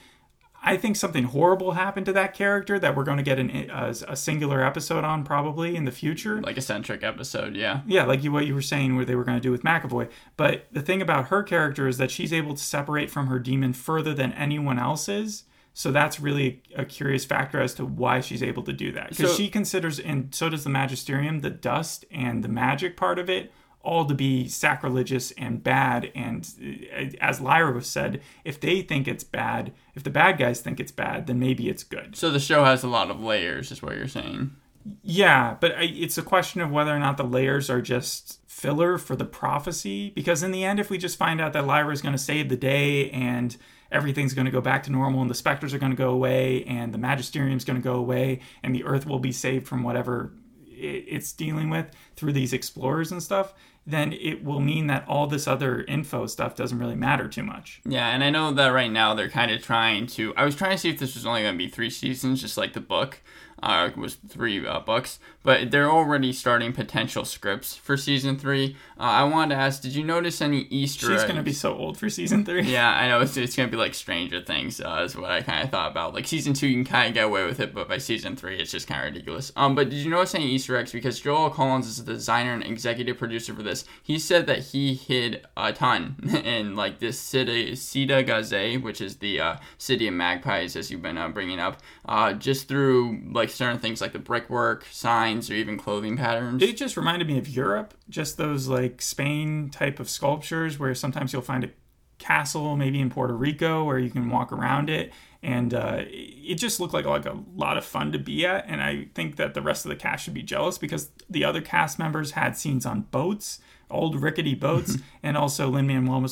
I 0.63 0.77
think 0.77 0.95
something 0.95 1.23
horrible 1.23 1.71
happened 1.71 2.05
to 2.05 2.13
that 2.13 2.35
character 2.35 2.77
that 2.77 2.95
we're 2.95 3.03
going 3.03 3.17
to 3.17 3.23
get 3.23 3.39
an, 3.39 3.49
a, 3.71 3.95
a 4.07 4.15
singular 4.15 4.63
episode 4.63 5.03
on 5.03 5.23
probably 5.23 5.75
in 5.75 5.85
the 5.85 5.91
future. 5.91 6.39
Like 6.39 6.57
a 6.57 6.61
centric 6.61 7.01
episode, 7.03 7.55
yeah. 7.55 7.81
Yeah, 7.87 8.05
like 8.05 8.23
you, 8.23 8.31
what 8.31 8.45
you 8.45 8.53
were 8.53 8.61
saying, 8.61 8.95
where 8.95 9.05
they 9.05 9.15
were 9.15 9.23
going 9.23 9.37
to 9.37 9.41
do 9.41 9.51
with 9.51 9.63
McAvoy. 9.63 10.09
But 10.37 10.67
the 10.71 10.83
thing 10.83 11.01
about 11.01 11.29
her 11.29 11.41
character 11.41 11.87
is 11.87 11.97
that 11.97 12.11
she's 12.11 12.31
able 12.31 12.53
to 12.53 12.63
separate 12.63 13.09
from 13.09 13.25
her 13.27 13.39
demon 13.39 13.73
further 13.73 14.13
than 14.13 14.33
anyone 14.33 14.77
else 14.77 15.09
is. 15.09 15.45
So 15.73 15.91
that's 15.91 16.19
really 16.19 16.61
a 16.75 16.83
curious 16.85 17.23
factor 17.25 17.61
as 17.61 17.73
to 17.75 17.85
why 17.85 18.19
she's 18.19 18.43
able 18.43 18.63
to 18.63 18.73
do 18.73 18.91
that. 18.91 19.09
Because 19.11 19.31
So- 19.31 19.37
she 19.37 19.49
considers, 19.49 19.99
and 19.99 20.33
so 20.35 20.49
does 20.49 20.63
the 20.63 20.69
Magisterium, 20.69 21.39
the 21.39 21.49
dust 21.49 22.05
and 22.11 22.43
the 22.43 22.49
magic 22.49 22.97
part 22.97 23.17
of 23.19 23.29
it, 23.29 23.51
all 23.83 24.05
to 24.05 24.13
be 24.13 24.47
sacrilegious 24.47 25.31
and 25.31 25.63
bad. 25.63 26.11
And 26.13 26.47
uh, 26.95 27.15
as 27.19 27.41
Lyra 27.41 27.71
was 27.73 27.87
said, 27.87 28.21
if 28.45 28.59
they 28.59 28.81
think 28.81 29.07
it's 29.07 29.23
bad, 29.23 29.71
if 29.95 30.03
the 30.03 30.09
bad 30.11 30.37
guys 30.37 30.59
think 30.61 30.79
it's 30.79 30.91
bad, 30.91 31.25
then 31.25 31.39
maybe 31.39 31.67
it's 31.69 31.83
good. 31.83 32.15
So 32.15 32.29
the 32.29 32.39
show 32.39 32.63
has 32.63 32.83
a 32.83 32.87
lot 32.87 33.09
of 33.09 33.23
layers, 33.23 33.71
is 33.71 33.81
what 33.81 33.95
you're 33.95 34.07
saying. 34.07 34.51
Yeah, 35.03 35.55
but 35.59 35.75
I- 35.77 35.83
it's 35.83 36.17
a 36.17 36.21
question 36.23 36.61
of 36.61 36.69
whether 36.71 36.95
or 36.95 36.99
not 36.99 37.17
the 37.17 37.23
layers 37.23 37.69
are 37.69 37.81
just 37.81 38.39
filler 38.47 38.97
for 38.97 39.15
the 39.15 39.25
prophecy. 39.25 40.11
Because 40.15 40.43
in 40.43 40.51
the 40.51 40.63
end, 40.63 40.79
if 40.79 40.89
we 40.89 40.97
just 40.97 41.17
find 41.17 41.39
out 41.41 41.53
that 41.53 41.65
Lyra 41.65 41.91
is 41.93 42.01
going 42.01 42.13
to 42.13 42.19
save 42.19 42.49
the 42.49 42.57
day 42.57 43.09
and 43.11 43.57
everything's 43.91 44.33
going 44.33 44.45
to 44.45 44.51
go 44.51 44.61
back 44.61 44.83
to 44.83 44.91
normal 44.91 45.21
and 45.21 45.29
the 45.29 45.35
specters 45.35 45.73
are 45.73 45.79
going 45.79 45.91
to 45.91 45.97
go 45.97 46.09
away 46.09 46.63
and 46.65 46.93
the 46.93 46.97
magisterium 46.97 47.57
is 47.57 47.65
going 47.65 47.79
to 47.79 47.83
go 47.83 47.95
away 47.95 48.39
and 48.63 48.73
the 48.73 48.83
earth 48.83 49.05
will 49.05 49.19
be 49.19 49.31
saved 49.31 49.67
from 49.67 49.83
whatever 49.83 50.31
it's 50.81 51.31
dealing 51.31 51.69
with 51.69 51.91
through 52.15 52.33
these 52.33 52.53
explorers 52.53 53.11
and 53.11 53.21
stuff, 53.21 53.53
then 53.85 54.13
it 54.13 54.43
will 54.43 54.59
mean 54.59 54.87
that 54.87 55.07
all 55.07 55.27
this 55.27 55.47
other 55.47 55.81
info 55.83 56.27
stuff 56.27 56.55
doesn't 56.55 56.77
really 56.77 56.95
matter 56.95 57.27
too 57.27 57.43
much. 57.43 57.81
Yeah, 57.85 58.07
and 58.09 58.23
I 58.23 58.29
know 58.29 58.51
that 58.51 58.67
right 58.69 58.91
now 58.91 59.13
they're 59.13 59.29
kind 59.29 59.51
of 59.51 59.61
trying 59.61 60.07
to. 60.07 60.33
I 60.35 60.45
was 60.45 60.55
trying 60.55 60.71
to 60.71 60.77
see 60.77 60.89
if 60.89 60.99
this 60.99 61.15
was 61.15 61.25
only 61.25 61.41
going 61.41 61.55
to 61.55 61.57
be 61.57 61.69
three 61.69 61.89
seasons, 61.89 62.41
just 62.41 62.57
like 62.57 62.73
the 62.73 62.81
book 62.81 63.21
uh, 63.63 63.89
was 63.95 64.15
three 64.15 64.65
uh, 64.65 64.79
books, 64.79 65.19
but 65.43 65.71
they're 65.71 65.89
already 65.89 66.33
starting 66.33 66.73
potential 66.73 67.25
scripts 67.25 67.75
for 67.75 67.97
season 67.97 68.37
three. 68.37 68.75
Uh, 68.99 69.03
I 69.03 69.23
wanted 69.23 69.55
to 69.55 69.61
ask, 69.61 69.81
did 69.81 69.95
you 69.95 70.03
notice 70.03 70.41
any 70.41 70.61
Easter 70.69 71.07
She's 71.07 71.21
eggs? 71.21 71.23
going 71.23 71.35
to 71.37 71.43
be 71.43 71.53
so 71.53 71.75
old 71.75 71.97
for 71.97 72.09
season 72.09 72.45
three. 72.45 72.63
Yeah, 72.63 72.89
I 72.89 73.07
know 73.07 73.21
it's, 73.21 73.37
it's 73.37 73.55
gonna 73.55 73.69
be 73.69 73.77
like 73.77 73.93
Stranger 73.93 74.41
Things, 74.41 74.81
uh, 74.81 75.03
is 75.05 75.15
what 75.15 75.31
I 75.31 75.41
kind 75.41 75.63
of 75.63 75.69
thought 75.69 75.91
about. 75.91 76.13
Like 76.13 76.27
season 76.27 76.53
two, 76.53 76.67
you 76.67 76.75
can 76.83 76.85
kind 76.85 77.07
of 77.07 77.13
get 77.13 77.25
away 77.25 77.45
with 77.45 77.59
it, 77.59 77.73
but 77.73 77.87
by 77.87 77.97
season 77.97 78.35
three, 78.35 78.59
it's 78.59 78.71
just 78.71 78.87
kind 78.87 79.01
of 79.01 79.13
ridiculous. 79.13 79.51
Um, 79.55 79.75
but 79.75 79.89
did 79.89 79.99
you 79.99 80.09
notice 80.09 80.35
any 80.35 80.47
Easter 80.49 80.75
eggs? 80.77 80.91
Because 80.91 81.19
Joel 81.19 81.49
Collins 81.49 81.87
is 81.87 82.03
the 82.03 82.13
designer 82.13 82.53
and 82.53 82.63
executive 82.63 83.17
producer 83.17 83.53
for 83.53 83.63
this. 83.63 83.85
He 84.01 84.19
said 84.19 84.47
that 84.47 84.59
he 84.59 84.93
hid 84.93 85.45
a 85.57 85.73
ton 85.73 86.15
in 86.45 86.75
like 86.75 86.99
this 86.99 87.19
city, 87.19 87.71
Cittàgazze, 87.73 88.81
which 88.81 89.01
is 89.01 89.17
the 89.17 89.39
uh, 89.39 89.55
city 89.77 90.07
of 90.07 90.13
magpies, 90.13 90.75
as 90.75 90.91
you've 90.91 91.01
been 91.01 91.17
uh, 91.17 91.29
bringing 91.29 91.59
up, 91.59 91.81
uh, 92.05 92.33
just 92.33 92.67
through 92.67 93.21
like 93.31 93.50
certain 93.51 93.79
things 93.79 94.01
like 94.01 94.13
the 94.13 94.19
brickwork, 94.19 94.85
signs, 94.91 95.49
or 95.49 95.53
even 95.53 95.77
clothing 95.77 96.17
patterns. 96.17 96.61
It 96.61 96.77
just 96.77 96.97
reminded 96.97 97.27
me 97.27 97.37
of 97.37 97.47
Europe, 97.47 97.93
just 98.09 98.37
those 98.37 98.67
like 98.67 99.01
Spain 99.01 99.69
type 99.69 99.99
of 99.99 100.09
sculptures 100.09 100.79
where 100.79 100.93
sometimes 100.95 101.33
you'll 101.33 101.41
find 101.41 101.63
a 101.63 101.69
castle, 102.21 102.75
maybe 102.75 103.01
in 103.01 103.09
Puerto 103.09 103.33
Rico, 103.33 103.83
where 103.83 103.97
you 103.97 104.09
can 104.09 104.29
walk 104.29 104.51
around 104.51 104.89
it. 104.89 105.11
And 105.43 105.73
uh, 105.73 106.03
it 106.07 106.55
just 106.55 106.79
looked 106.79 106.93
like 106.93 107.05
like 107.05 107.25
a 107.25 107.39
lot 107.55 107.77
of 107.77 107.83
fun 107.83 108.11
to 108.11 108.19
be 108.19 108.45
at, 108.45 108.65
and 108.67 108.79
I 108.81 109.07
think 109.15 109.37
that 109.37 109.55
the 109.55 109.61
rest 109.61 109.85
of 109.85 109.89
the 109.89 109.95
cast 109.95 110.23
should 110.23 110.35
be 110.35 110.43
jealous 110.43 110.77
because 110.77 111.09
the 111.27 111.43
other 111.43 111.61
cast 111.61 111.97
members 111.97 112.31
had 112.31 112.55
scenes 112.55 112.85
on 112.85 113.01
boats, 113.09 113.59
old 113.89 114.21
rickety 114.21 114.53
boats, 114.53 114.99
and 115.23 115.35
also 115.35 115.67
Lin 115.67 115.87
Manuel 115.87 116.27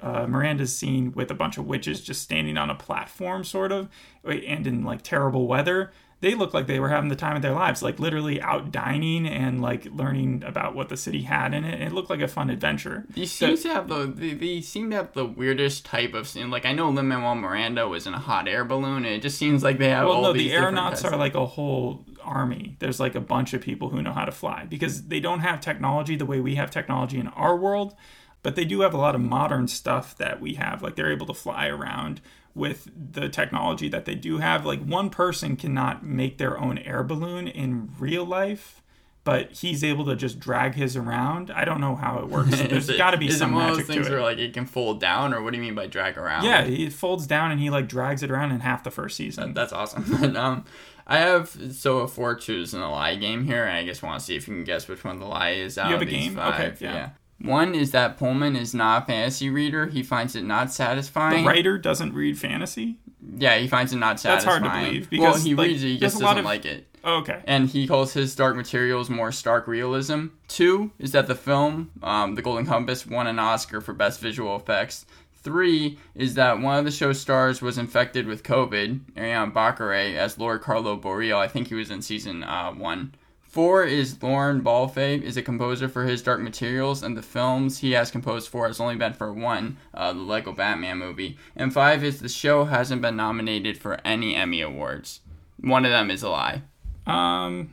uh, 0.00 0.26
Miranda's 0.26 0.76
scene 0.76 1.12
with 1.12 1.30
a 1.30 1.34
bunch 1.34 1.58
of 1.58 1.66
witches 1.66 2.00
just 2.00 2.22
standing 2.22 2.56
on 2.56 2.70
a 2.70 2.74
platform, 2.74 3.44
sort 3.44 3.72
of, 3.72 3.90
and 4.24 4.66
in 4.66 4.84
like 4.84 5.02
terrible 5.02 5.46
weather 5.46 5.92
they 6.20 6.34
looked 6.34 6.54
like 6.54 6.66
they 6.66 6.80
were 6.80 6.88
having 6.88 7.10
the 7.10 7.16
time 7.16 7.36
of 7.36 7.42
their 7.42 7.52
lives, 7.52 7.82
like 7.82 7.98
literally 7.98 8.40
out 8.40 8.72
dining 8.72 9.26
and 9.26 9.60
like 9.60 9.86
learning 9.92 10.42
about 10.46 10.74
what 10.74 10.88
the 10.88 10.96
city 10.96 11.22
had 11.22 11.52
in 11.52 11.64
it. 11.64 11.80
It 11.82 11.92
looked 11.92 12.08
like 12.08 12.20
a 12.20 12.28
fun 12.28 12.48
adventure. 12.48 13.04
These 13.10 13.32
seem 13.32 13.56
to 13.58 13.68
have 13.68 13.88
the 13.88 14.06
they, 14.06 14.32
they 14.32 14.60
seem 14.62 14.90
to 14.90 14.96
have 14.96 15.12
the 15.12 15.26
weirdest 15.26 15.84
type 15.84 16.14
of 16.14 16.26
scene. 16.26 16.50
Like 16.50 16.64
I 16.64 16.72
know 16.72 16.88
Lin 16.88 17.08
Manuel 17.08 17.34
Miranda 17.34 17.86
was 17.86 18.06
in 18.06 18.14
a 18.14 18.18
hot 18.18 18.48
air 18.48 18.64
balloon, 18.64 19.04
and 19.04 19.14
it 19.14 19.22
just 19.22 19.36
seems 19.36 19.62
like 19.62 19.78
they 19.78 19.90
have 19.90 20.06
Well, 20.06 20.16
all 20.16 20.22
no, 20.22 20.32
the 20.32 20.52
aeronauts 20.52 21.04
are 21.04 21.16
like 21.16 21.34
a 21.34 21.44
whole 21.44 22.06
army. 22.22 22.76
There's 22.78 22.98
like 22.98 23.14
a 23.14 23.20
bunch 23.20 23.52
of 23.52 23.60
people 23.60 23.90
who 23.90 24.00
know 24.00 24.12
how 24.12 24.24
to 24.24 24.32
fly 24.32 24.64
because 24.64 25.08
they 25.08 25.20
don't 25.20 25.40
have 25.40 25.60
technology 25.60 26.16
the 26.16 26.26
way 26.26 26.40
we 26.40 26.54
have 26.54 26.70
technology 26.70 27.18
in 27.20 27.28
our 27.28 27.56
world, 27.56 27.94
but 28.42 28.56
they 28.56 28.64
do 28.64 28.80
have 28.80 28.94
a 28.94 28.98
lot 28.98 29.14
of 29.14 29.20
modern 29.20 29.68
stuff 29.68 30.16
that 30.16 30.40
we 30.40 30.54
have. 30.54 30.82
Like 30.82 30.96
they're 30.96 31.12
able 31.12 31.26
to 31.26 31.34
fly 31.34 31.68
around 31.68 32.22
with 32.56 32.88
the 33.12 33.28
technology 33.28 33.86
that 33.90 34.06
they 34.06 34.14
do 34.14 34.38
have. 34.38 34.64
Like 34.64 34.82
one 34.82 35.10
person 35.10 35.56
cannot 35.56 36.04
make 36.04 36.38
their 36.38 36.58
own 36.58 36.78
air 36.78 37.04
balloon 37.04 37.46
in 37.46 37.90
real 37.98 38.24
life. 38.24 38.82
But 39.24 39.50
he's 39.54 39.82
able 39.82 40.04
to 40.04 40.14
just 40.14 40.38
drag 40.38 40.74
his 40.76 40.96
around. 40.96 41.50
I 41.50 41.64
don't 41.64 41.80
know 41.80 41.96
how 41.96 42.20
it 42.20 42.28
works. 42.28 42.60
There's 42.62 42.88
got 42.96 43.10
to 43.10 43.16
be 43.16 43.28
some 43.28 43.50
it 43.50 43.54
one 43.56 43.62
of 43.64 43.70
magic 43.70 43.86
those 43.88 43.96
things 43.96 44.06
to 44.06 44.12
it. 44.12 44.14
where 44.14 44.22
like 44.22 44.38
it 44.38 44.54
can 44.54 44.66
fold 44.66 45.00
down, 45.00 45.34
or 45.34 45.42
what 45.42 45.50
do 45.52 45.56
you 45.58 45.64
mean 45.64 45.74
by 45.74 45.88
drag 45.88 46.16
around? 46.16 46.44
Yeah, 46.44 46.62
it 46.62 46.92
folds 46.92 47.26
down 47.26 47.50
and 47.50 47.58
he 47.60 47.68
like 47.68 47.88
drags 47.88 48.22
it 48.22 48.30
around 48.30 48.52
in 48.52 48.60
half 48.60 48.84
the 48.84 48.90
first 48.92 49.16
season. 49.16 49.52
that's 49.52 49.72
awesome. 49.72 50.04
But, 50.20 50.36
um, 50.36 50.64
I 51.08 51.18
have 51.18 51.48
so 51.72 51.98
a 51.98 52.08
four 52.08 52.36
choose 52.36 52.72
and 52.72 52.84
a 52.84 52.88
lie 52.88 53.16
game 53.16 53.44
here, 53.44 53.64
and 53.64 53.76
I 53.76 53.84
just 53.84 54.00
want 54.00 54.20
to 54.20 54.24
see 54.24 54.36
if 54.36 54.46
you 54.46 54.54
can 54.54 54.62
guess 54.62 54.86
which 54.86 55.02
one 55.02 55.18
the 55.18 55.26
lie 55.26 55.50
is 55.50 55.76
out 55.76 55.90
have 55.90 56.02
of 56.02 56.06
a 56.06 56.10
these 56.10 56.26
game? 56.26 56.36
five. 56.36 56.60
Okay, 56.60 56.84
yeah. 56.84 57.10
One 57.40 57.74
is 57.74 57.90
that 57.90 58.16
Pullman 58.16 58.56
is 58.56 58.74
not 58.74 59.02
a 59.02 59.06
fantasy 59.06 59.50
reader. 59.50 59.86
He 59.86 60.02
finds 60.02 60.34
it 60.34 60.44
not 60.44 60.72
satisfying. 60.72 61.44
the 61.44 61.48
writer 61.48 61.76
doesn't 61.78 62.14
read 62.14 62.38
fantasy. 62.38 62.96
Yeah, 63.36 63.58
he 63.58 63.68
finds 63.68 63.92
it 63.92 63.96
not 63.96 64.18
satisfying. 64.20 64.62
That's 64.62 64.72
hard 64.72 64.84
to 64.84 64.88
believe, 64.90 65.08
well, 65.12 65.32
because, 65.32 65.44
he 65.44 65.54
like, 65.54 65.68
reads 65.68 65.82
it, 65.84 65.86
he 65.88 65.98
just 65.98 66.18
doesn't 66.18 66.38
of- 66.38 66.44
like 66.44 66.64
it. 66.64 66.86
Okay. 67.04 67.40
and 67.46 67.68
he 67.68 67.86
calls 67.86 68.14
his 68.14 68.34
dark 68.34 68.56
materials 68.56 69.08
more 69.08 69.30
stark 69.30 69.68
realism. 69.68 70.26
Two 70.48 70.90
is 70.98 71.12
that 71.12 71.28
the 71.28 71.36
film, 71.36 71.92
um, 72.02 72.34
The 72.34 72.42
Golden 72.42 72.66
Compass, 72.66 73.06
won 73.06 73.28
an 73.28 73.38
Oscar 73.38 73.80
for 73.80 73.92
Best 73.92 74.18
Visual 74.18 74.56
Effects. 74.56 75.06
Three 75.40 75.98
is 76.16 76.34
that 76.34 76.60
one 76.60 76.78
of 76.80 76.84
the 76.84 76.90
show's 76.90 77.20
stars 77.20 77.62
was 77.62 77.78
infected 77.78 78.26
with 78.26 78.42
COVID, 78.42 79.12
Ariyon 79.14 79.52
Bakare, 79.52 80.16
as 80.16 80.36
Lord 80.36 80.62
Carlo 80.62 80.96
Boreal. 80.96 81.38
I 81.38 81.46
think 81.46 81.68
he 81.68 81.74
was 81.76 81.92
in 81.92 82.02
season 82.02 82.42
uh, 82.42 82.72
one. 82.72 83.14
Four 83.56 83.84
is 83.84 84.22
Lorne 84.22 84.60
Balfe 84.60 84.98
is 84.98 85.38
a 85.38 85.42
composer 85.42 85.88
for 85.88 86.04
his 86.04 86.22
Dark 86.22 86.42
Materials, 86.42 87.02
and 87.02 87.16
the 87.16 87.22
films 87.22 87.78
he 87.78 87.92
has 87.92 88.10
composed 88.10 88.50
for 88.50 88.66
has 88.66 88.80
only 88.80 88.96
been 88.96 89.14
for 89.14 89.32
one, 89.32 89.78
uh, 89.94 90.12
the 90.12 90.18
Lego 90.18 90.52
Batman 90.52 90.98
movie. 90.98 91.38
And 91.56 91.72
five 91.72 92.04
is 92.04 92.20
the 92.20 92.28
show 92.28 92.66
hasn't 92.66 93.00
been 93.00 93.16
nominated 93.16 93.78
for 93.78 93.98
any 94.04 94.34
Emmy 94.34 94.60
Awards. 94.60 95.20
One 95.58 95.86
of 95.86 95.90
them 95.90 96.10
is 96.10 96.22
a 96.22 96.28
lie. 96.28 96.64
Um. 97.06 97.72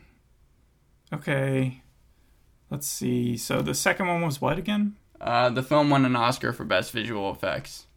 Okay. 1.11 1.81
Let's 2.69 2.87
see. 2.87 3.35
So 3.35 3.61
the 3.61 3.75
second 3.75 4.07
one 4.07 4.21
was 4.21 4.39
what 4.39 4.57
again? 4.57 4.95
Uh, 5.19 5.49
the 5.49 5.63
film 5.63 5.89
won 5.89 6.05
an 6.05 6.15
Oscar 6.15 6.53
for 6.53 6.63
Best 6.63 6.93
Visual 6.93 7.29
Effects. 7.29 7.87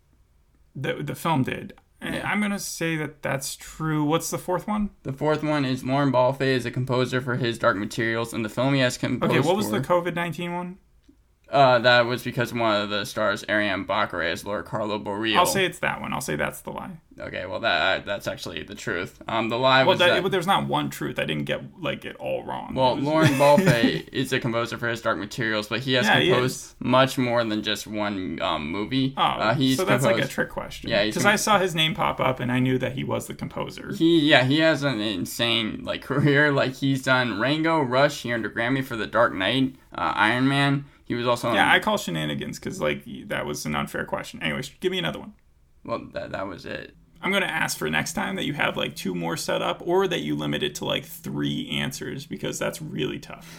The 0.75 0.94
the 0.94 1.14
film 1.14 1.44
did. 1.44 1.75
Eh, 2.02 2.20
I'm 2.22 2.40
gonna 2.40 2.59
say 2.59 2.96
that 2.96 3.22
that's 3.22 3.56
true. 3.56 4.04
What's 4.04 4.30
the 4.30 4.38
fourth 4.38 4.66
one? 4.68 4.90
The 5.02 5.12
fourth 5.12 5.42
one 5.42 5.64
is 5.64 5.82
Lorne 5.82 6.11
Balfe 6.12 6.42
is 6.42 6.66
a 6.66 6.70
composer 6.70 7.20
for 7.20 7.37
his 7.37 7.59
Dark 7.59 7.76
Materials, 7.76 8.32
and 8.35 8.44
the 8.44 8.48
film 8.50 8.74
he 8.74 8.80
has 8.80 8.98
composed. 8.98 9.30
Okay, 9.32 9.40
what 9.40 9.56
was 9.56 9.70
for- 9.70 9.78
the 9.80 9.87
COVID 9.87 10.14
nineteen 10.14 10.52
one? 10.52 10.78
Uh, 11.48 11.78
that 11.78 12.06
was 12.06 12.24
because 12.24 12.52
one 12.52 12.80
of 12.80 12.90
the 12.90 13.04
stars, 13.04 13.44
Ariyon 13.44 13.87
Bakare, 13.87 14.32
is 14.32 14.44
Lord 14.44 14.64
Carlo 14.64 14.98
Boreal. 14.98 15.38
I'll 15.38 15.46
say 15.46 15.64
it's 15.64 15.78
that 15.78 16.00
one. 16.00 16.12
I'll 16.12 16.20
say 16.20 16.35
that's 16.35 16.61
the 16.62 16.70
lie. 16.72 16.98
Okay, 17.18 17.46
well 17.46 17.61
that 17.61 18.04
that's 18.04 18.26
actually 18.26 18.62
the 18.64 18.74
truth. 18.74 19.22
Um, 19.28 19.48
the 19.48 19.56
lie 19.59 19.78
Well, 19.85 19.90
was 19.90 20.00
that, 20.00 20.09
that. 20.09 20.22
but 20.22 20.32
there's 20.32 20.46
not 20.46 20.66
one 20.66 20.90
truth. 20.90 21.18
I 21.18 21.24
didn't 21.24 21.44
get 21.44 21.80
like 21.80 22.04
it 22.04 22.16
all 22.16 22.44
wrong. 22.44 22.74
well, 22.74 22.92
It 22.92 22.96
was- 22.96 23.04
Lorne 23.04 23.26
Balfe 23.38 24.09
is 24.12 24.32
a 24.32 24.40
composer 24.40 24.76
for 24.76 24.88
his 24.88 25.00
Dark 25.00 25.16
Materials, 25.18 25.68
but 25.68 25.80
he 25.80 25.94
has 25.94 26.04
Yeah, 26.06 26.18
he 26.20 26.28
composed 26.30 26.74
much 26.80 27.16
more 27.16 27.42
than 27.44 27.62
just 27.62 27.87
one 27.87 28.38
um, 28.42 28.70
movie. 28.70 29.14
Oh, 29.16 29.22
uh, 29.22 29.54
he's 29.54 29.76
so 29.78 29.85
that's 29.85 30.04
like 30.04 30.18
a 30.22 30.26
trick 30.28 30.50
question. 30.50 30.90
Yeah, 30.90 31.04
because 31.04 31.24
I 31.24 31.37
saw 31.37 31.59
his 31.59 31.74
name 31.74 31.94
pop 31.94 32.20
up 32.20 32.38
and 32.40 32.50
I 32.52 32.59
knew 32.59 32.76
that 32.78 32.92
he 32.92 33.04
was 33.04 33.28
the 33.28 33.35
composer. 33.35 33.94
He 33.94 34.28
yeah 34.28 34.44
he 34.44 34.59
has 34.59 34.82
an 34.82 35.00
insane 35.00 35.85
like 35.85 36.02
career 36.11 36.50
like 36.52 36.74
he's 36.74 37.02
done 37.02 37.40
Rango 37.40 37.80
Rush 37.80 38.22
he 38.22 38.32
earned 38.32 38.44
a 38.44 38.50
Grammy 38.50 38.85
for 38.85 38.96
The 38.96 39.06
Dark 39.06 39.32
Knight 39.32 39.76
uh, 39.96 40.12
Iron 40.16 40.48
Man 40.48 40.85
he 41.07 41.14
was 41.14 41.27
also 41.27 41.53
yeah, 41.55 41.73
I 41.73 41.79
call 41.79 41.97
shenanigans 41.97 42.59
because 42.59 42.81
like 42.81 43.05
that 43.29 43.47
was 43.47 43.64
an 43.64 43.75
unfair 43.75 44.05
question. 44.05 44.42
Anyways, 44.42 44.69
give 44.81 44.92
me 44.92 44.99
another 44.99 45.19
one. 45.19 45.33
well 45.85 46.07
that 46.12 46.33
that 46.33 46.47
was 46.47 46.66
it 46.66 46.95
I'm 47.23 47.33
gonna 47.33 47.47
ask 47.47 47.79
for 47.79 47.88
next 47.88 48.12
time 48.12 48.37
that 48.37 48.45
you 48.45 48.53
have 48.53 48.77
like 48.77 48.95
two 48.95 49.14
more 49.14 49.37
set 49.37 49.62
up, 49.62 49.83
or 49.85 50.07
that 50.07 50.21
you 50.21 50.37
limit 50.37 50.62
it 50.62 50.75
to 50.77 50.85
like 50.85 51.05
three 51.05 51.69
answers 51.71 52.27
because 52.27 52.59
that's 52.59 52.81
really 52.83 53.19
tough. 53.19 53.59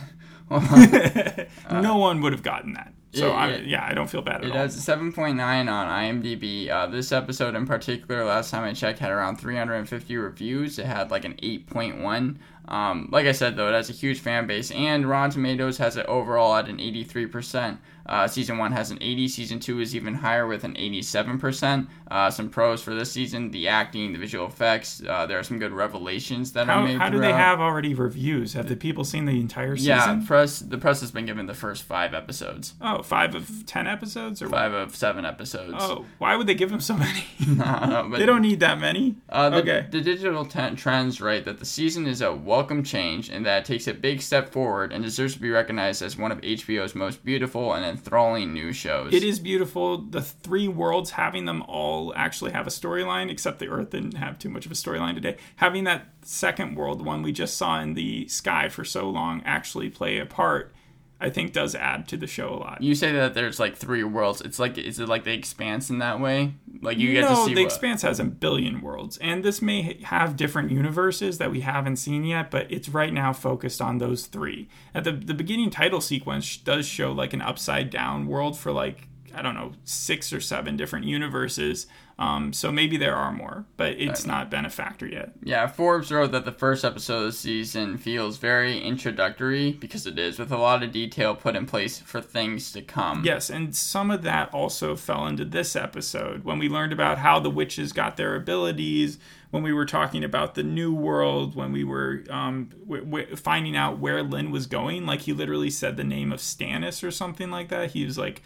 no 0.49 1.97
one 1.97 2.21
would 2.21 2.31
have 2.33 2.43
gotten 2.43 2.73
that. 2.73 2.93
So 3.13 3.27
Yeah, 3.29 3.33
I, 3.33 3.47
yeah. 3.49 3.57
yeah, 3.65 3.87
I 3.89 3.93
don't 3.93 4.09
feel 4.09 4.21
bad 4.21 4.37
at 4.37 4.45
It 4.45 4.51
all. 4.51 4.57
has 4.57 4.77
a 4.77 4.91
7.9 4.91 5.33
on 5.39 5.67
IMDb. 5.67 6.69
Uh, 6.69 6.87
this 6.87 7.11
episode 7.11 7.55
in 7.55 7.65
particular, 7.65 8.23
last 8.23 8.51
time 8.51 8.63
I 8.63 8.73
checked, 8.73 8.99
had 8.99 9.11
around 9.11 9.37
350 9.37 10.15
reviews. 10.17 10.77
It 10.79 10.85
had 10.85 11.09
like 11.11 11.25
an 11.25 11.33
8.1. 11.41 12.37
Um, 12.67 13.07
like 13.11 13.25
I 13.25 13.31
said, 13.31 13.55
though, 13.55 13.69
it 13.69 13.73
has 13.73 13.89
a 13.89 13.93
huge 13.93 14.19
fan 14.19 14.45
base, 14.47 14.71
and 14.71 15.07
Rotten 15.07 15.31
Tomatoes 15.31 15.77
has 15.77 15.95
it 15.95 16.05
overall 16.07 16.55
at 16.55 16.67
an 16.67 16.77
83%. 16.77 17.77
Uh, 18.07 18.27
season 18.27 18.57
1 18.57 18.71
has 18.71 18.89
an 18.91 18.97
80, 19.01 19.27
Season 19.27 19.59
2 19.59 19.79
is 19.81 19.95
even 19.95 20.13
higher 20.15 20.47
with 20.47 20.63
an 20.63 20.75
87%. 20.75 21.87
Uh, 22.09 22.29
some 22.31 22.49
pros 22.49 22.81
for 22.81 22.95
this 22.95 23.11
season 23.11 23.51
the 23.51 23.67
acting, 23.67 24.13
the 24.13 24.19
visual 24.19 24.47
effects. 24.47 25.03
Uh, 25.07 25.25
there 25.25 25.37
are 25.37 25.43
some 25.43 25.59
good 25.59 25.73
revelations 25.73 26.53
that 26.53 26.67
How, 26.67 26.79
are 26.79 26.87
made. 26.87 26.97
how 26.97 27.09
do 27.09 27.19
they 27.19 27.33
have 27.33 27.59
already 27.59 27.93
reviews? 27.93 28.53
Have 28.53 28.69
the 28.69 28.77
people 28.77 29.03
seen 29.03 29.25
the 29.25 29.39
entire 29.39 29.75
season? 29.75 29.89
Yeah, 29.89 30.21
press. 30.25 30.59
The 30.59 30.77
press 30.77 31.01
has 31.01 31.11
been 31.11 31.25
given 31.25 31.47
the 31.47 31.53
first 31.53 31.83
five 31.83 32.13
episodes, 32.13 32.75
Oh, 32.81 33.01
five 33.03 33.35
of 33.35 33.65
ten 33.65 33.87
episodes, 33.87 34.41
or 34.41 34.47
five 34.47 34.71
of 34.73 34.95
seven 34.95 35.25
episodes. 35.25 35.75
Oh, 35.77 36.05
why 36.17 36.35
would 36.37 36.47
they 36.47 36.55
give 36.55 36.69
them 36.69 36.79
so 36.79 36.95
many? 36.95 37.25
Don't 37.45 37.57
but 38.11 38.19
they 38.19 38.25
don't 38.25 38.41
need 38.41 38.61
that 38.61 38.79
many. 38.79 39.15
Uh, 39.29 39.49
the, 39.49 39.57
okay. 39.57 39.87
the 39.91 40.01
digital 40.01 40.45
t- 40.45 40.75
trends 40.75 41.19
write 41.19 41.43
that 41.45 41.59
the 41.59 41.65
season 41.65 42.07
is 42.07 42.21
a 42.21 42.33
welcome 42.33 42.83
change 42.83 43.29
and 43.29 43.45
that 43.45 43.63
it 43.63 43.65
takes 43.65 43.87
a 43.87 43.93
big 43.93 44.21
step 44.21 44.51
forward 44.51 44.93
and 44.93 45.03
deserves 45.03 45.33
to 45.33 45.39
be 45.41 45.49
recognized 45.49 46.01
as 46.01 46.17
one 46.17 46.31
of 46.31 46.39
HBO's 46.41 46.95
most 46.95 47.25
beautiful 47.25 47.73
and 47.73 47.96
enthralling 47.97 48.53
new 48.53 48.71
shows. 48.71 49.13
It 49.13 49.23
is 49.23 49.39
beautiful. 49.39 49.97
The 49.97 50.21
three 50.21 50.67
worlds, 50.67 51.11
having 51.11 51.45
them 51.45 51.63
all 51.63 52.13
actually 52.15 52.51
have 52.51 52.67
a 52.67 52.71
storyline, 52.71 53.29
except 53.29 53.59
the 53.59 53.67
Earth 53.67 53.89
didn't 53.89 54.13
have 54.13 54.37
too 54.37 54.49
much 54.49 54.65
of 54.65 54.71
a 54.71 54.75
storyline 54.75 55.15
today. 55.15 55.37
Having 55.57 55.85
that 55.85 56.07
second 56.21 56.75
world, 56.75 57.03
one 57.03 57.21
we 57.21 57.31
just 57.31 57.57
saw 57.57 57.79
in 57.79 57.93
the 57.95 58.27
sky 58.27 58.69
for 58.69 58.85
so 58.85 59.09
long, 59.09 59.41
actually 59.45 59.89
play 59.89 60.19
a 60.19 60.25
part, 60.25 60.73
I 61.19 61.29
think 61.29 61.51
does 61.51 61.73
add 61.73 62.07
to 62.09 62.17
the 62.17 62.27
show 62.27 62.49
a 62.49 62.57
lot. 62.57 62.81
You 62.81 62.93
say 62.93 63.11
that 63.11 63.33
there's 63.33 63.59
like 63.59 63.75
three 63.75 64.03
worlds. 64.03 64.41
It's 64.41 64.59
like 64.59 64.77
is 64.77 64.99
it 64.99 65.09
like 65.09 65.23
the 65.23 65.33
Expanse 65.33 65.89
in 65.89 65.99
that 65.99 66.19
way? 66.19 66.53
Like 66.81 66.97
you 66.97 67.11
get 67.13 67.27
to 67.27 67.35
see 67.37 67.55
the 67.55 67.63
what, 67.63 67.71
Expanse 67.71 68.03
has 68.03 68.19
a 68.19 68.23
billion 68.23 68.81
worlds, 68.81 69.17
and 69.17 69.43
this 69.43 69.61
may 69.61 69.99
have 70.03 70.35
different 70.35 70.71
universes 70.71 71.39
that 71.39 71.51
we 71.51 71.61
haven't 71.61 71.95
seen 71.97 72.23
yet, 72.23 72.51
but 72.51 72.71
it's 72.71 72.89
right 72.89 73.11
now 73.11 73.33
focused 73.33 73.81
on 73.81 73.97
those 73.97 74.27
three. 74.27 74.69
At 74.93 75.03
the 75.03 75.11
the 75.11 75.33
beginning 75.33 75.71
title 75.71 76.01
sequence 76.01 76.57
does 76.57 76.85
show 76.85 77.11
like 77.11 77.33
an 77.33 77.41
upside 77.41 77.89
down 77.89 78.27
world 78.27 78.57
for 78.57 78.71
like 78.71 79.07
I 79.33 79.41
don't 79.41 79.55
know 79.55 79.73
six 79.83 80.31
or 80.31 80.39
seven 80.39 80.77
different 80.77 81.05
universes. 81.05 81.87
Um, 82.19 82.51
so 82.51 82.71
maybe 82.71 82.97
there 82.97 83.15
are 83.15 83.31
more, 83.31 83.65
but 83.77 83.91
it's 83.93 84.25
not 84.25 84.49
been 84.49 84.65
a 84.65 84.71
factor 84.71 85.05
yet. 85.05 85.33
Yeah, 85.43 85.67
Forbes 85.67 86.11
wrote 86.11 86.31
that 86.31 86.45
the 86.45 86.51
first 86.51 86.83
episode 86.83 87.17
of 87.19 87.25
the 87.25 87.31
season 87.31 87.99
feels 87.99 88.37
very 88.37 88.81
introductory 88.81 89.73
because 89.73 90.07
it 90.07 90.17
is, 90.17 90.39
with 90.39 90.51
a 90.51 90.57
lot 90.57 90.81
of 90.81 90.91
detail 90.91 91.35
put 91.35 91.55
in 91.55 91.67
place 91.67 91.99
for 91.99 92.19
things 92.19 92.71
to 92.71 92.81
come. 92.81 93.23
Yes, 93.23 93.51
and 93.51 93.75
some 93.75 94.09
of 94.09 94.23
that 94.23 94.51
also 94.51 94.95
fell 94.95 95.27
into 95.27 95.45
this 95.45 95.75
episode 95.75 96.43
when 96.43 96.57
we 96.57 96.67
learned 96.67 96.91
about 96.91 97.19
how 97.19 97.39
the 97.39 97.51
witches 97.51 97.93
got 97.93 98.17
their 98.17 98.35
abilities, 98.35 99.19
when 99.51 99.61
we 99.63 99.71
were 99.71 99.85
talking 99.85 100.23
about 100.23 100.55
the 100.55 100.63
new 100.63 100.93
world, 100.93 101.55
when 101.55 101.71
we 101.71 101.83
were 101.83 102.23
um, 102.29 102.69
w- 102.79 103.05
w- 103.05 103.35
finding 103.35 103.77
out 103.77 103.99
where 103.99 104.23
Lin 104.23 104.51
was 104.51 104.65
going. 104.65 105.05
Like 105.05 105.21
he 105.21 105.33
literally 105.33 105.69
said 105.69 105.97
the 105.97 106.03
name 106.03 106.31
of 106.31 106.39
Stannis 106.39 107.03
or 107.03 107.11
something 107.11 107.49
like 107.49 107.69
that. 107.69 107.91
He 107.91 108.03
was 108.05 108.17
like, 108.17 108.41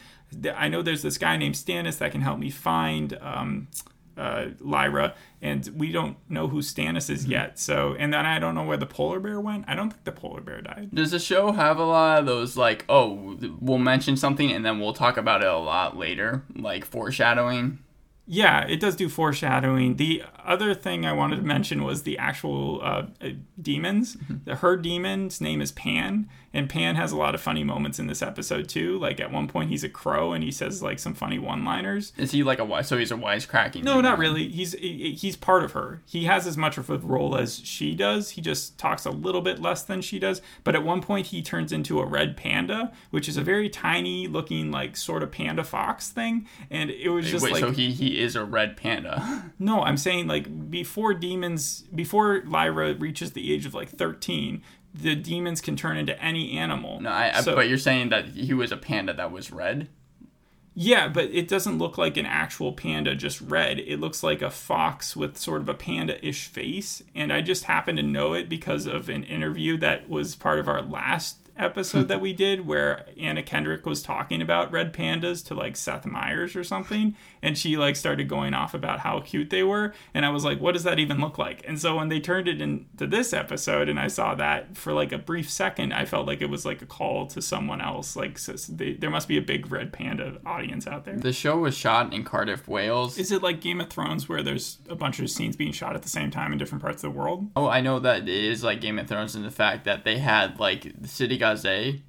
I 0.55 0.67
know 0.67 0.81
there's 0.81 1.01
this 1.01 1.17
guy 1.17 1.37
named 1.37 1.55
Stannis 1.55 1.97
that 1.99 2.11
can 2.11 2.21
help 2.21 2.39
me 2.39 2.49
find. 2.49 3.17
Um, 3.21 3.67
uh, 4.17 4.49
Lyra, 4.59 5.15
and 5.41 5.67
we 5.75 5.91
don't 5.91 6.17
know 6.29 6.47
who 6.47 6.59
Stannis 6.59 7.09
is 7.09 7.25
yet. 7.25 7.57
So, 7.57 7.95
and 7.97 8.13
then 8.13 8.25
I 8.25 8.39
don't 8.39 8.55
know 8.55 8.63
where 8.63 8.77
the 8.77 8.85
polar 8.85 9.19
bear 9.19 9.39
went. 9.39 9.65
I 9.67 9.73
don't 9.75 9.89
think 9.89 10.03
the 10.03 10.11
polar 10.11 10.41
bear 10.41 10.61
died. 10.61 10.89
Does 10.93 11.11
the 11.11 11.19
show 11.19 11.51
have 11.53 11.79
a 11.79 11.85
lot 11.85 12.19
of 12.19 12.25
those 12.25 12.55
like, 12.57 12.85
oh, 12.87 13.37
we'll 13.59 13.77
mention 13.77 14.17
something 14.17 14.51
and 14.51 14.65
then 14.65 14.79
we'll 14.79 14.93
talk 14.93 15.17
about 15.17 15.41
it 15.41 15.47
a 15.47 15.57
lot 15.57 15.97
later, 15.97 16.43
like 16.55 16.85
foreshadowing? 16.85 17.79
Yeah, 18.27 18.65
it 18.67 18.79
does 18.79 18.95
do 18.95 19.09
foreshadowing. 19.09 19.95
The 19.97 20.23
other 20.45 20.73
thing 20.73 21.05
I 21.05 21.11
wanted 21.11 21.37
to 21.37 21.41
mention 21.41 21.83
was 21.83 22.03
the 22.03 22.17
actual 22.17 22.79
uh, 22.81 23.07
uh, 23.19 23.29
demons. 23.61 24.15
The 24.45 24.55
her 24.57 24.77
demon's 24.77 25.41
name 25.41 25.61
is 25.61 25.71
Pan, 25.71 26.29
and 26.53 26.69
Pan 26.69 26.95
has 26.95 27.11
a 27.11 27.17
lot 27.17 27.33
of 27.33 27.41
funny 27.41 27.63
moments 27.63 27.99
in 27.99 28.07
this 28.07 28.21
episode 28.21 28.67
too. 28.67 28.97
Like 28.99 29.19
at 29.19 29.31
one 29.31 29.47
point, 29.47 29.69
he's 29.69 29.83
a 29.83 29.89
crow 29.89 30.33
and 30.33 30.43
he 30.43 30.51
says 30.51 30.83
like 30.83 30.99
some 30.99 31.13
funny 31.13 31.39
one-liners. 31.39 32.11
Is 32.17 32.31
he 32.31 32.43
like 32.43 32.59
a 32.59 32.65
wise? 32.65 32.87
So 32.87 32.97
he's 32.97 33.11
a 33.11 33.15
wisecracking. 33.15 33.83
No, 33.83 34.01
not 34.01 34.17
really. 34.17 34.49
He's 34.49 34.73
he's 34.73 35.35
part 35.35 35.63
of 35.63 35.71
her. 35.71 36.01
He 36.05 36.25
has 36.25 36.45
as 36.45 36.57
much 36.57 36.77
of 36.77 36.89
a 36.89 36.97
role 36.97 37.37
as 37.37 37.59
she 37.59 37.95
does. 37.95 38.31
He 38.31 38.41
just 38.41 38.77
talks 38.77 39.05
a 39.05 39.11
little 39.11 39.41
bit 39.41 39.59
less 39.59 39.83
than 39.83 40.01
she 40.01 40.19
does. 40.19 40.41
But 40.63 40.75
at 40.75 40.83
one 40.83 41.01
point, 41.01 41.27
he 41.27 41.41
turns 41.41 41.71
into 41.71 41.99
a 41.99 42.05
red 42.05 42.35
panda, 42.35 42.91
which 43.11 43.29
is 43.29 43.37
a 43.37 43.41
very 43.41 43.69
tiny 43.69 44.27
looking 44.27 44.71
like 44.71 44.97
sort 44.97 45.23
of 45.23 45.31
panda 45.31 45.63
fox 45.63 46.09
thing, 46.09 46.47
and 46.69 46.89
it 46.89 47.09
was 47.09 47.29
just 47.29 47.43
Wait, 47.43 47.53
like 47.53 47.61
so 47.61 47.71
he 47.71 47.91
he 47.91 48.19
is 48.19 48.35
a 48.35 48.43
red 48.43 48.75
panda. 48.75 49.53
no, 49.59 49.81
I'm 49.81 49.97
saying 49.97 50.27
like 50.27 50.69
before 50.69 51.13
demons, 51.13 51.83
before 51.95 52.43
Lyra 52.45 52.93
reaches 52.95 53.31
the 53.31 53.53
age 53.53 53.65
of 53.65 53.73
like 53.73 53.89
13, 53.89 54.61
the 54.93 55.15
demons 55.15 55.61
can 55.61 55.75
turn 55.75 55.97
into 55.97 56.21
any 56.21 56.57
animal. 56.57 56.99
No, 57.01 57.09
I, 57.09 57.37
I- 57.37 57.41
So- 57.41 57.55
but 57.55 57.69
you're 57.69 57.77
saying 57.77 58.09
that 58.09 58.29
he 58.29 58.53
was 58.53 58.71
a 58.71 58.77
panda 58.77 59.13
that 59.13 59.31
was 59.31 59.51
red. 59.51 59.87
yeah, 60.73 61.07
but 61.09 61.25
it 61.25 61.47
doesn't 61.49 61.77
look 61.77 61.97
like 61.97 62.15
an 62.17 62.25
actual 62.25 62.71
panda, 62.73 63.13
just 63.15 63.41
red. 63.41 63.79
It 63.79 63.99
looks 63.99 64.23
like 64.23 64.41
a 64.41 64.49
fox 64.49 65.15
with 65.15 65.37
sort 65.37 65.61
of 65.61 65.67
a 65.69 65.73
panda-ish 65.73 66.47
face, 66.47 67.01
and 67.13 67.31
I 67.33 67.41
just 67.41 67.65
happen 67.65 67.95
to 67.97 68.03
know 68.03 68.33
it 68.33 68.47
because 68.47 68.85
of 68.85 69.09
an 69.09 69.23
interview 69.25 69.77
that 69.77 70.09
was 70.09 70.35
part 70.35 70.59
of 70.59 70.67
our 70.69 70.81
last 70.81 71.37
episode 71.57 72.07
that 72.07 72.21
we 72.21 72.33
did 72.33 72.65
where 72.65 73.05
Anna 73.19 73.43
Kendrick 73.43 73.85
was 73.85 74.01
talking 74.01 74.41
about 74.41 74.71
red 74.71 74.93
pandas 74.93 75.45
to 75.47 75.53
like 75.53 75.75
Seth 75.75 76.05
Meyers 76.05 76.55
or 76.55 76.63
something 76.63 77.15
and 77.41 77.57
she 77.57 77.77
like 77.77 77.95
started 77.95 78.27
going 78.27 78.53
off 78.53 78.73
about 78.73 78.99
how 78.99 79.19
cute 79.19 79.49
they 79.49 79.63
were 79.63 79.93
and 80.13 80.25
I 80.25 80.29
was 80.29 80.43
like 80.43 80.59
what 80.59 80.73
does 80.73 80.83
that 80.83 80.99
even 80.99 81.19
look 81.19 81.37
like? 81.37 81.63
And 81.67 81.79
so 81.79 81.95
when 81.95 82.09
they 82.09 82.19
turned 82.19 82.47
it 82.47 82.61
into 82.61 83.07
this 83.07 83.33
episode 83.33 83.89
and 83.89 83.99
I 83.99 84.07
saw 84.07 84.35
that 84.35 84.77
for 84.77 84.93
like 84.93 85.11
a 85.11 85.17
brief 85.17 85.49
second 85.49 85.93
I 85.93 86.05
felt 86.05 86.27
like 86.27 86.41
it 86.41 86.49
was 86.49 86.65
like 86.65 86.81
a 86.81 86.85
call 86.85 87.27
to 87.27 87.41
someone 87.41 87.81
else 87.81 88.15
like 88.15 88.37
so 88.37 88.53
they, 88.69 88.93
there 88.93 89.09
must 89.09 89.27
be 89.27 89.37
a 89.37 89.41
big 89.41 89.71
red 89.71 89.93
panda 89.93 90.37
audience 90.45 90.87
out 90.87 91.05
there. 91.05 91.15
The 91.15 91.33
show 91.33 91.57
was 91.57 91.75
shot 91.75 92.13
in 92.13 92.23
Cardiff, 92.23 92.67
Wales. 92.67 93.17
is 93.17 93.31
it 93.31 93.41
like 93.41 93.61
Game 93.61 93.81
of 93.81 93.89
Thrones 93.89 94.27
where 94.27 94.43
there's 94.43 94.79
a 94.89 94.95
bunch 94.95 95.19
of 95.19 95.29
scenes 95.29 95.55
being 95.55 95.71
shot 95.71 95.95
at 95.95 96.03
the 96.03 96.09
same 96.09 96.31
time 96.31 96.51
in 96.51 96.57
different 96.57 96.81
parts 96.81 97.03
of 97.03 97.13
the 97.13 97.19
world? 97.19 97.49
Oh, 97.55 97.67
I 97.67 97.81
know 97.81 97.99
that 97.99 98.23
it 98.23 98.29
is 98.29 98.63
like 98.63 98.81
Game 98.81 98.99
of 98.99 99.07
Thrones 99.07 99.35
in 99.35 99.43
the 99.43 99.51
fact 99.51 99.85
that 99.85 100.03
they 100.03 100.17
had 100.19 100.59
like 100.59 101.01
the 101.01 101.07
City 101.07 101.37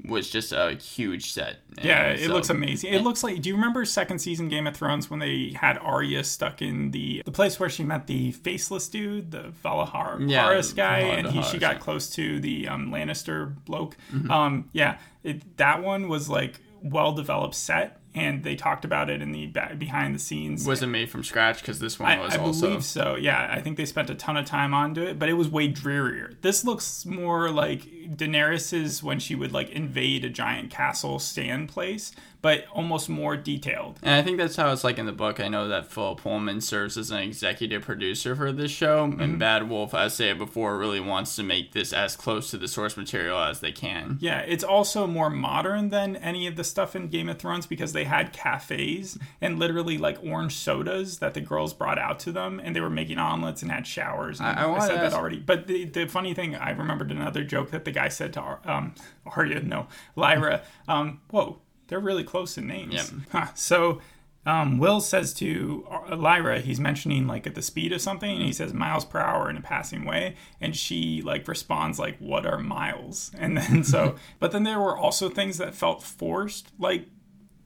Was 0.04 0.30
just 0.30 0.52
a 0.52 0.74
huge 0.74 1.32
set. 1.32 1.56
Yeah, 1.82 2.08
it 2.08 2.26
so- 2.26 2.32
looks 2.32 2.50
amazing. 2.50 2.92
It 2.92 3.02
looks 3.02 3.22
like. 3.24 3.40
Do 3.40 3.48
you 3.48 3.54
remember 3.54 3.84
second 3.84 4.18
season 4.18 4.48
Game 4.48 4.66
of 4.66 4.76
Thrones 4.76 5.10
when 5.10 5.20
they 5.20 5.54
had 5.56 5.78
Arya 5.78 6.24
stuck 6.24 6.60
in 6.62 6.90
the 6.90 7.22
the 7.24 7.32
place 7.32 7.58
where 7.58 7.68
she 7.68 7.84
met 7.84 8.06
the 8.06 8.32
faceless 8.32 8.88
dude, 8.88 9.30
the 9.30 9.52
Valahar 9.64 10.28
Yeah, 10.28 10.60
guy, 10.74 10.98
and 10.98 11.28
he, 11.28 11.42
she 11.42 11.58
got 11.58 11.80
close 11.80 12.10
to 12.10 12.40
the 12.40 12.68
um, 12.68 12.90
Lannister 12.90 13.54
bloke. 13.64 13.96
Mm-hmm. 14.12 14.30
Um, 14.30 14.68
yeah, 14.72 14.98
it, 15.22 15.56
that 15.56 15.82
one 15.82 16.08
was 16.08 16.28
like 16.28 16.60
well 16.82 17.12
developed 17.12 17.54
set 17.54 17.98
and 18.14 18.44
they 18.44 18.56
talked 18.56 18.84
about 18.84 19.08
it 19.08 19.22
in 19.22 19.32
the 19.32 19.46
behind 19.78 20.14
the 20.14 20.18
scenes. 20.18 20.66
Was 20.66 20.82
it 20.82 20.86
made 20.88 21.08
from 21.10 21.24
scratch? 21.24 21.60
Because 21.60 21.78
this 21.78 21.98
one 21.98 22.10
I, 22.10 22.20
was 22.20 22.34
I 22.34 22.38
also. 22.38 22.66
believe 22.68 22.84
so. 22.84 23.16
Yeah, 23.16 23.48
I 23.50 23.60
think 23.60 23.76
they 23.76 23.86
spent 23.86 24.10
a 24.10 24.14
ton 24.14 24.36
of 24.36 24.44
time 24.44 24.74
onto 24.74 25.02
it, 25.02 25.18
but 25.18 25.28
it 25.28 25.34
was 25.34 25.48
way 25.48 25.68
drearier. 25.68 26.34
This 26.42 26.64
looks 26.64 27.06
more 27.06 27.50
like 27.50 27.82
Daenerys's 28.16 29.02
when 29.02 29.18
she 29.18 29.34
would 29.34 29.52
like 29.52 29.70
invade 29.70 30.24
a 30.24 30.30
giant 30.30 30.70
castle 30.70 31.18
stand 31.18 31.68
place, 31.68 32.12
but 32.42 32.66
almost 32.72 33.08
more 33.08 33.36
detailed. 33.36 33.98
And 34.02 34.14
I 34.14 34.22
think 34.22 34.36
that's 34.36 34.56
how 34.56 34.72
it's 34.72 34.84
like 34.84 34.98
in 34.98 35.06
the 35.06 35.12
book. 35.12 35.40
I 35.40 35.48
know 35.48 35.68
that 35.68 35.86
Phil 35.90 36.16
Pullman 36.16 36.60
serves 36.60 36.98
as 36.98 37.10
an 37.10 37.18
executive 37.18 37.82
producer 37.82 38.34
for 38.36 38.52
this 38.52 38.70
show, 38.70 39.06
Mm-hmm. 39.06 39.20
and 39.20 39.38
Bad 39.38 39.68
Wolf, 39.70 39.94
as 39.94 40.12
I 40.12 40.14
said 40.14 40.38
before, 40.38 40.76
really 40.76 41.00
wants 41.00 41.34
to 41.36 41.42
make 41.42 41.72
this 41.72 41.92
as 41.92 42.16
close 42.16 42.50
to 42.50 42.58
the 42.58 42.68
source 42.68 42.96
material 42.96 43.38
as 43.38 43.60
they 43.60 43.72
can. 43.72 44.18
Yeah, 44.20 44.40
it's 44.40 44.64
also 44.64 45.06
more 45.06 45.30
modern 45.30 45.88
than 45.88 46.16
any 46.16 46.46
of 46.46 46.56
the 46.56 46.64
stuff 46.64 46.94
in 46.96 47.08
Game 47.08 47.28
of 47.28 47.38
Thrones 47.38 47.66
because 47.66 47.92
they 47.92 48.04
had 48.04 48.32
cafes 48.32 49.18
and 49.40 49.58
literally 49.58 49.96
like 49.98 50.18
orange 50.24 50.54
sodas 50.56 51.18
that 51.20 51.34
the 51.34 51.40
girls 51.40 51.72
brought 51.72 51.98
out 51.98 52.18
to 52.20 52.32
them, 52.32 52.60
and 52.62 52.74
they 52.74 52.80
were 52.80 52.90
making 52.90 53.18
omelets 53.18 53.62
and 53.62 53.70
had 53.70 53.86
showers. 53.86 54.40
And 54.40 54.48
I- 54.48 54.62
I 54.64 54.66
wanna 54.66 54.80
said 54.82 54.98
ask- 54.98 55.12
that 55.12 55.18
already. 55.18 55.38
But 55.38 55.66
the, 55.68 55.84
the 55.84 56.06
funny 56.06 56.34
thing, 56.34 56.56
I 56.56 56.70
remembered 56.70 57.10
another 57.12 57.44
joke 57.44 57.70
that 57.70 57.84
the 57.84 57.92
guy 57.92 58.08
said 58.08 58.32
to 58.34 58.58
um, 58.64 58.94
Arya, 59.26 59.60
no, 59.62 59.86
Lyra, 60.16 60.62
um, 60.88 61.20
whoa, 61.30 61.58
they're 61.92 62.00
really 62.00 62.24
close 62.24 62.56
in 62.56 62.66
names. 62.66 62.94
Yep. 62.94 63.06
Huh. 63.32 63.48
So 63.54 64.00
um, 64.46 64.78
Will 64.78 65.02
says 65.02 65.34
to 65.34 65.86
Lyra, 66.10 66.60
he's 66.60 66.80
mentioning 66.80 67.26
like 67.26 67.46
at 67.46 67.54
the 67.54 67.60
speed 67.60 67.92
of 67.92 68.00
something, 68.00 68.34
and 68.34 68.42
he 68.46 68.52
says 68.52 68.72
miles 68.72 69.04
per 69.04 69.20
hour 69.20 69.50
in 69.50 69.58
a 69.58 69.60
passing 69.60 70.06
way, 70.06 70.36
and 70.58 70.74
she 70.74 71.20
like 71.20 71.46
responds 71.46 71.98
like, 71.98 72.16
"What 72.18 72.46
are 72.46 72.58
miles?" 72.58 73.30
And 73.38 73.58
then 73.58 73.84
so, 73.84 74.16
but 74.38 74.52
then 74.52 74.64
there 74.64 74.80
were 74.80 74.96
also 74.96 75.28
things 75.28 75.58
that 75.58 75.74
felt 75.74 76.02
forced, 76.02 76.72
like 76.78 77.08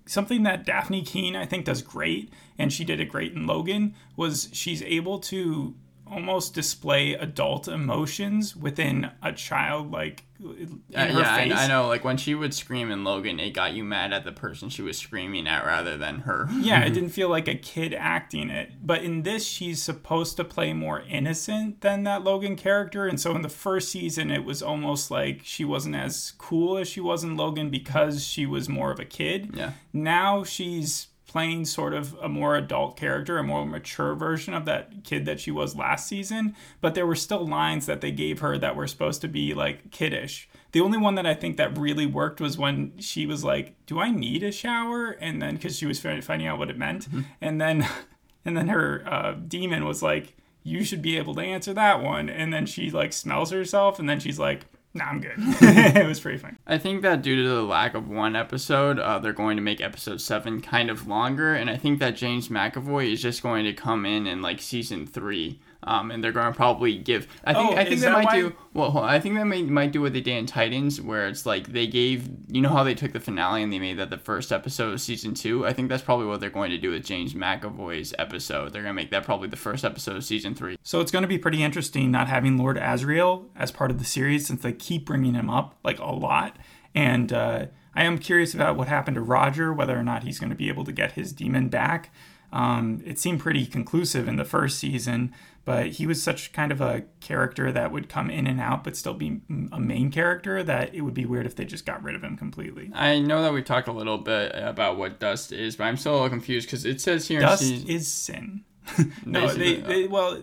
something 0.07 0.43
that 0.43 0.67
Dafne 0.67 1.07
Keen 1.07 1.37
I 1.37 1.47
think 1.47 1.67
does 1.67 1.83
great, 1.83 2.33
and 2.59 2.73
she 2.73 2.85
did 2.85 2.99
it 2.99 3.07
great 3.07 3.33
in 3.33 3.47
Logan, 3.47 3.95
was 4.17 4.49
she's 4.53 4.83
able 4.83 5.21
to 5.21 5.77
almost 6.11 6.55
display 6.55 7.15
adult 7.15 7.69
emotions 7.69 8.55
within 8.57 9.11
a 9.23 9.33
child 9.33 9.91
like 9.91 10.25
Uh, 10.39 10.67
yeah, 10.91 11.37
face. 11.37 11.53
I, 11.53 11.65
I 11.65 11.67
know. 11.67 11.89
Like 11.89 12.05
when 12.05 12.17
she 12.19 12.35
would 12.35 12.53
scream 12.53 12.91
in 12.91 13.05
Logan, 13.05 13.41
it 13.41 13.53
got 13.55 13.73
you 13.73 13.83
mad 13.83 14.13
at 14.13 14.25
the 14.25 14.33
person 14.33 14.69
she 14.69 14.83
was 14.83 14.99
screaming 14.99 15.49
at 15.49 15.65
rather 15.65 15.97
than 15.97 16.21
her. 16.21 16.47
Yeah, 16.59 16.85
it 16.85 16.91
didn't 16.95 17.09
feel 17.11 17.29
like 17.29 17.49
a 17.49 17.55
kid 17.55 17.95
acting 17.95 18.51
it. 18.51 18.73
But 18.83 19.03
in 19.03 19.23
this, 19.23 19.47
she's 19.47 19.83
supposed 19.83 20.37
to 20.37 20.45
play 20.45 20.73
more 20.75 21.01
innocent 21.09 21.81
than 21.81 22.05
that 22.05 22.23
Logan 22.23 22.57
character. 22.57 23.07
And 23.07 23.19
so 23.19 23.35
in 23.35 23.43
the 23.43 23.49
first 23.49 23.89
season, 23.91 24.31
it 24.31 24.45
was 24.45 24.63
almost 24.63 25.11
like 25.11 25.41
she 25.43 25.65
wasn't 25.65 25.97
as 25.97 26.33
cool 26.37 26.77
as 26.77 26.87
she 26.89 27.01
was 27.01 27.25
in 27.25 27.37
Logan 27.37 27.71
because 27.71 28.25
she 28.25 28.45
was 28.45 28.69
more 28.69 28.93
of 28.93 29.01
a 29.01 29.05
kid. 29.07 29.53
Yeah. 29.55 29.73
Now 29.93 30.45
she's 30.45 31.09
playing 31.37 31.67
sort 31.67 31.93
of 31.93 32.17
a 32.23 32.31
more 32.31 32.57
adult 32.57 32.97
character, 32.97 33.37
a 33.37 33.43
more 33.43 33.67
mature 33.67 34.15
version 34.15 34.55
of 34.55 34.65
that 34.65 35.05
kid 35.05 35.27
that 35.27 35.39
she 35.39 35.51
was 35.51 35.77
last 35.77 36.09
season. 36.09 36.57
But 36.81 36.95
there 36.95 37.07
were 37.07 37.15
still 37.15 37.47
lines 37.47 37.85
that 37.85 38.01
they 38.01 38.11
gave 38.11 38.41
her 38.41 38.57
that 38.57 38.75
were 38.75 38.87
supposed 38.87 39.21
to 39.21 39.29
be 39.29 39.53
like 39.53 39.91
kiddish. 39.91 40.49
The 40.73 40.81
only 40.81 40.97
one 40.97 41.15
that 41.17 41.27
I 41.27 41.35
think 41.35 41.59
that 41.59 41.77
really 41.77 42.07
worked 42.07 42.41
was 42.41 42.57
when 42.57 42.97
she 43.01 43.27
was 43.27 43.45
like, 43.45 43.75
"Do 43.85 44.01
I 44.01 44.11
need 44.11 44.43
a 44.45 44.51
shower?" 44.51 45.11
And 45.11 45.43
then 45.43 45.57
because 45.57 45.77
she 45.77 45.85
was 45.85 46.01
finding 46.01 46.47
out 46.47 46.59
what 46.59 46.71
it 46.71 46.79
meant, 46.79 47.07
and 47.43 47.61
then 47.61 47.87
and 48.47 48.57
then 48.57 48.69
her 48.69 49.05
uh, 49.07 49.33
demon 49.33 49.85
was 49.85 50.03
like, 50.03 50.39
"You 50.63 50.85
should 50.85 51.03
be 51.03 51.19
able 51.19 51.35
to 51.35 51.43
answer 51.43 51.75
that 51.75 52.03
one." 52.03 52.31
And 52.31 52.51
then 52.51 52.65
she 52.65 52.91
like 52.91 53.13
smells 53.13 53.51
herself, 53.51 53.99
and 53.99 54.09
then 54.09 54.21
she's 54.21 54.39
like, 54.39 54.65
"Nah, 54.97 55.05
I'm 55.05 55.21
good." 55.21 55.35
it 55.39 56.07
was 56.07 56.21
pretty 56.21 56.39
funny. 56.39 56.57
I 56.67 56.79
think 56.79 57.03
that 57.03 57.23
due 57.23 57.43
to 57.43 57.49
the 57.49 57.63
lack 57.63 57.95
of 57.95 58.09
one 58.09 58.35
episode, 58.35 58.99
uh, 58.99 59.19
they're 59.19 59.33
going 59.33 59.57
to 59.57 59.63
make 59.63 59.81
episode 59.81 60.21
seven 60.21 60.61
kind 60.61 60.91
of 60.91 61.07
longer, 61.07 61.55
and 61.55 61.71
I 61.71 61.77
think 61.77 61.99
that 62.01 62.17
James 62.17 62.49
McAvoy 62.49 63.13
is 63.13 63.23
just 63.23 63.43
going 63.43 63.65
to 63.65 63.73
come 63.73 64.05
in 64.07 64.27
in 64.27 64.43
like 64.43 64.61
season 64.61 65.07
three. 65.07 65.61
Um, 65.83 66.11
and 66.11 66.23
they're 66.23 66.33
going 66.33 66.53
to 66.53 66.57
probably 66.57 66.97
give. 66.99 67.29
I 67.45 67.55
think. 67.55 67.71
Oh, 67.71 67.77
I 67.77 67.85
think 67.85 68.01
they 68.01 68.11
might 68.11 68.25
why- 68.25 68.41
do. 68.41 68.57
Well, 68.75 68.99
I 68.99 69.21
think 69.21 69.37
they 69.37 69.45
might 69.45 69.67
might 69.67 69.93
do 69.93 70.03
what 70.03 70.13
they 70.13 70.21
did 70.21 70.37
in 70.37 70.47
Titans, 70.47 71.01
where 71.01 71.29
it's 71.29 71.47
like 71.47 71.69
they 71.69 71.87
gave. 71.87 72.29
You 72.49 72.61
know 72.61 72.71
how 72.71 72.83
they 72.83 72.95
took 72.95 73.13
the 73.13 73.21
finale 73.21 73.63
and 73.63 73.73
they 73.73 73.79
made 73.79 73.99
that 73.99 74.11
the 74.11 74.19
first 74.19 74.53
episode 74.53 74.93
of 74.93 75.01
season 75.01 75.35
two. 75.35 75.67
I 75.67 75.73
think 75.73 75.89
that's 75.89 76.03
probably 76.03 76.27
what 76.27 76.41
they're 76.41 76.51
going 76.51 76.71
to 76.71 76.79
do 76.79 76.91
with 76.91 77.05
James 77.05 77.35
McAvoy's 77.35 78.15
episode. 78.19 78.73
They're 78.73 78.83
going 78.83 78.95
to 78.95 79.01
make 79.01 79.11
that 79.11 79.25
probably 79.25 79.49
the 79.49 79.57
first 79.57 79.85
episode 79.85 80.17
of 80.17 80.25
season 80.25 80.55
three. 80.55 80.77
So 80.83 81.01
it's 81.01 81.13
going 81.13 81.23
to 81.23 81.29
be 81.29 81.39
pretty 81.39 81.63
interesting 81.63 82.11
not 82.11 82.29
having 82.29 82.57
Lord 82.59 82.77
Asriel 82.77 83.47
as 83.55 83.71
part 83.71 83.91
of 83.91 83.99
the 83.99 84.05
series 84.05 84.47
since 84.47 84.63
they 84.63 84.73
keep 84.73 85.07
bringing 85.07 85.35
him 85.35 85.49
up 85.49 85.79
like 85.85 85.99
a 85.99 86.07
lot. 86.07 86.57
And 86.95 87.33
uh, 87.33 87.67
I 87.95 88.05
am 88.05 88.19
curious 88.19 88.55
about 88.55 88.77
what 88.77 88.89
happened 88.89 89.15
to 89.17 89.21
Roger, 89.21 89.73
whether 89.73 89.99
or 89.99 90.03
not 90.03 90.25
he's 90.25 90.39
going 90.39 90.51
to 90.51 90.57
be 90.57 90.69
able 90.69 90.85
to 90.85 90.93
get 90.93 91.13
his 91.13 91.33
demon 91.33 91.69
back. 91.69 92.11
Um, 92.57 93.03
it 93.05 93.19
seemed 93.19 93.41
pretty 93.41 93.67
conclusive 93.67 94.27
in 94.27 94.37
the 94.37 94.45
first 94.45 94.79
season, 94.79 95.35
but 95.67 95.89
he 95.89 96.07
was 96.07 96.23
such 96.23 96.55
kind 96.55 96.73
of 96.73 96.81
a 96.81 97.05
character 97.21 97.71
that 97.71 97.93
would 97.93 98.09
come 98.09 98.31
in 98.31 98.47
and 98.47 98.59
out 98.59 98.83
but 98.83 98.97
still 98.97 99.13
be 99.13 99.43
a 99.73 99.79
main 99.79 100.11
character 100.11 100.63
that 100.63 100.95
it 100.95 101.03
would 101.03 101.13
be 101.13 101.27
weird 101.27 101.45
if 101.45 101.55
they 101.55 101.67
just 101.67 101.85
got 101.85 102.03
rid 102.03 102.15
of 102.15 102.25
him 102.25 102.35
completely. 102.35 102.91
I 102.95 103.19
know 103.19 103.43
that 103.43 103.53
we 103.53 103.63
talked 103.63 103.89
a 103.89 103.93
little 103.93 104.17
bit 104.17 104.53
about 104.55 104.97
what 104.97 105.21
dust 105.21 105.53
is, 105.53 105.77
but 105.77 105.85
I'm 105.85 105.99
still 105.99 106.13
a 106.13 106.15
little 106.15 106.31
confused 106.31 106.69
because 106.69 106.87
it 106.87 106.99
says 106.99 107.29
here. 107.29 107.41
in 107.41 107.47
Dust 107.47 107.63
season- 107.63 107.89
is 107.91 108.11
sin. 108.11 108.65
no, 109.27 109.53
they, 109.53 109.77
they 109.77 110.07
well, 110.07 110.41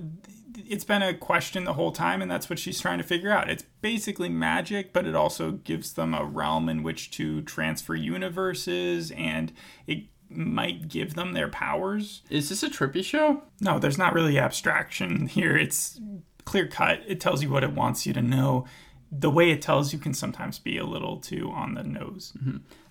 it's 0.55 0.83
been 0.83 1.01
a 1.01 1.15
question 1.15 1.63
the 1.63 1.73
whole 1.73 1.91
time, 1.91 2.21
and 2.21 2.29
that's 2.29 2.47
what 2.47 2.59
she's 2.59 2.79
trying 2.79 2.99
to 2.99 3.03
figure 3.03 3.31
out. 3.31 3.49
It's 3.49 3.63
basically 3.81 4.29
magic, 4.29 4.93
but 4.93 5.07
it 5.07 5.15
also 5.15 5.53
gives 5.53 5.93
them 5.93 6.13
a 6.13 6.23
realm 6.23 6.69
in 6.69 6.83
which 6.83 7.09
to 7.11 7.41
transfer 7.41 7.95
universes, 7.95 9.09
and 9.11 9.51
it 9.87 10.03
might 10.35 10.87
give 10.87 11.13
them 11.15 11.33
their 11.33 11.47
powers. 11.47 12.21
Is 12.29 12.49
this 12.49 12.63
a 12.63 12.69
trippy 12.69 13.03
show? 13.03 13.43
No, 13.61 13.79
there's 13.79 13.97
not 13.97 14.13
really 14.13 14.39
abstraction 14.39 15.27
here. 15.27 15.57
It's 15.57 15.99
clear 16.45 16.67
cut. 16.67 17.01
It 17.07 17.19
tells 17.19 17.41
you 17.41 17.49
what 17.49 17.63
it 17.63 17.73
wants 17.73 18.05
you 18.05 18.13
to 18.13 18.21
know. 18.21 18.65
The 19.11 19.29
way 19.29 19.51
it 19.51 19.61
tells 19.61 19.93
you 19.93 19.99
can 19.99 20.13
sometimes 20.13 20.57
be 20.57 20.77
a 20.77 20.85
little 20.85 21.17
too 21.17 21.51
on 21.51 21.75
the 21.75 21.83
nose. 21.83 22.33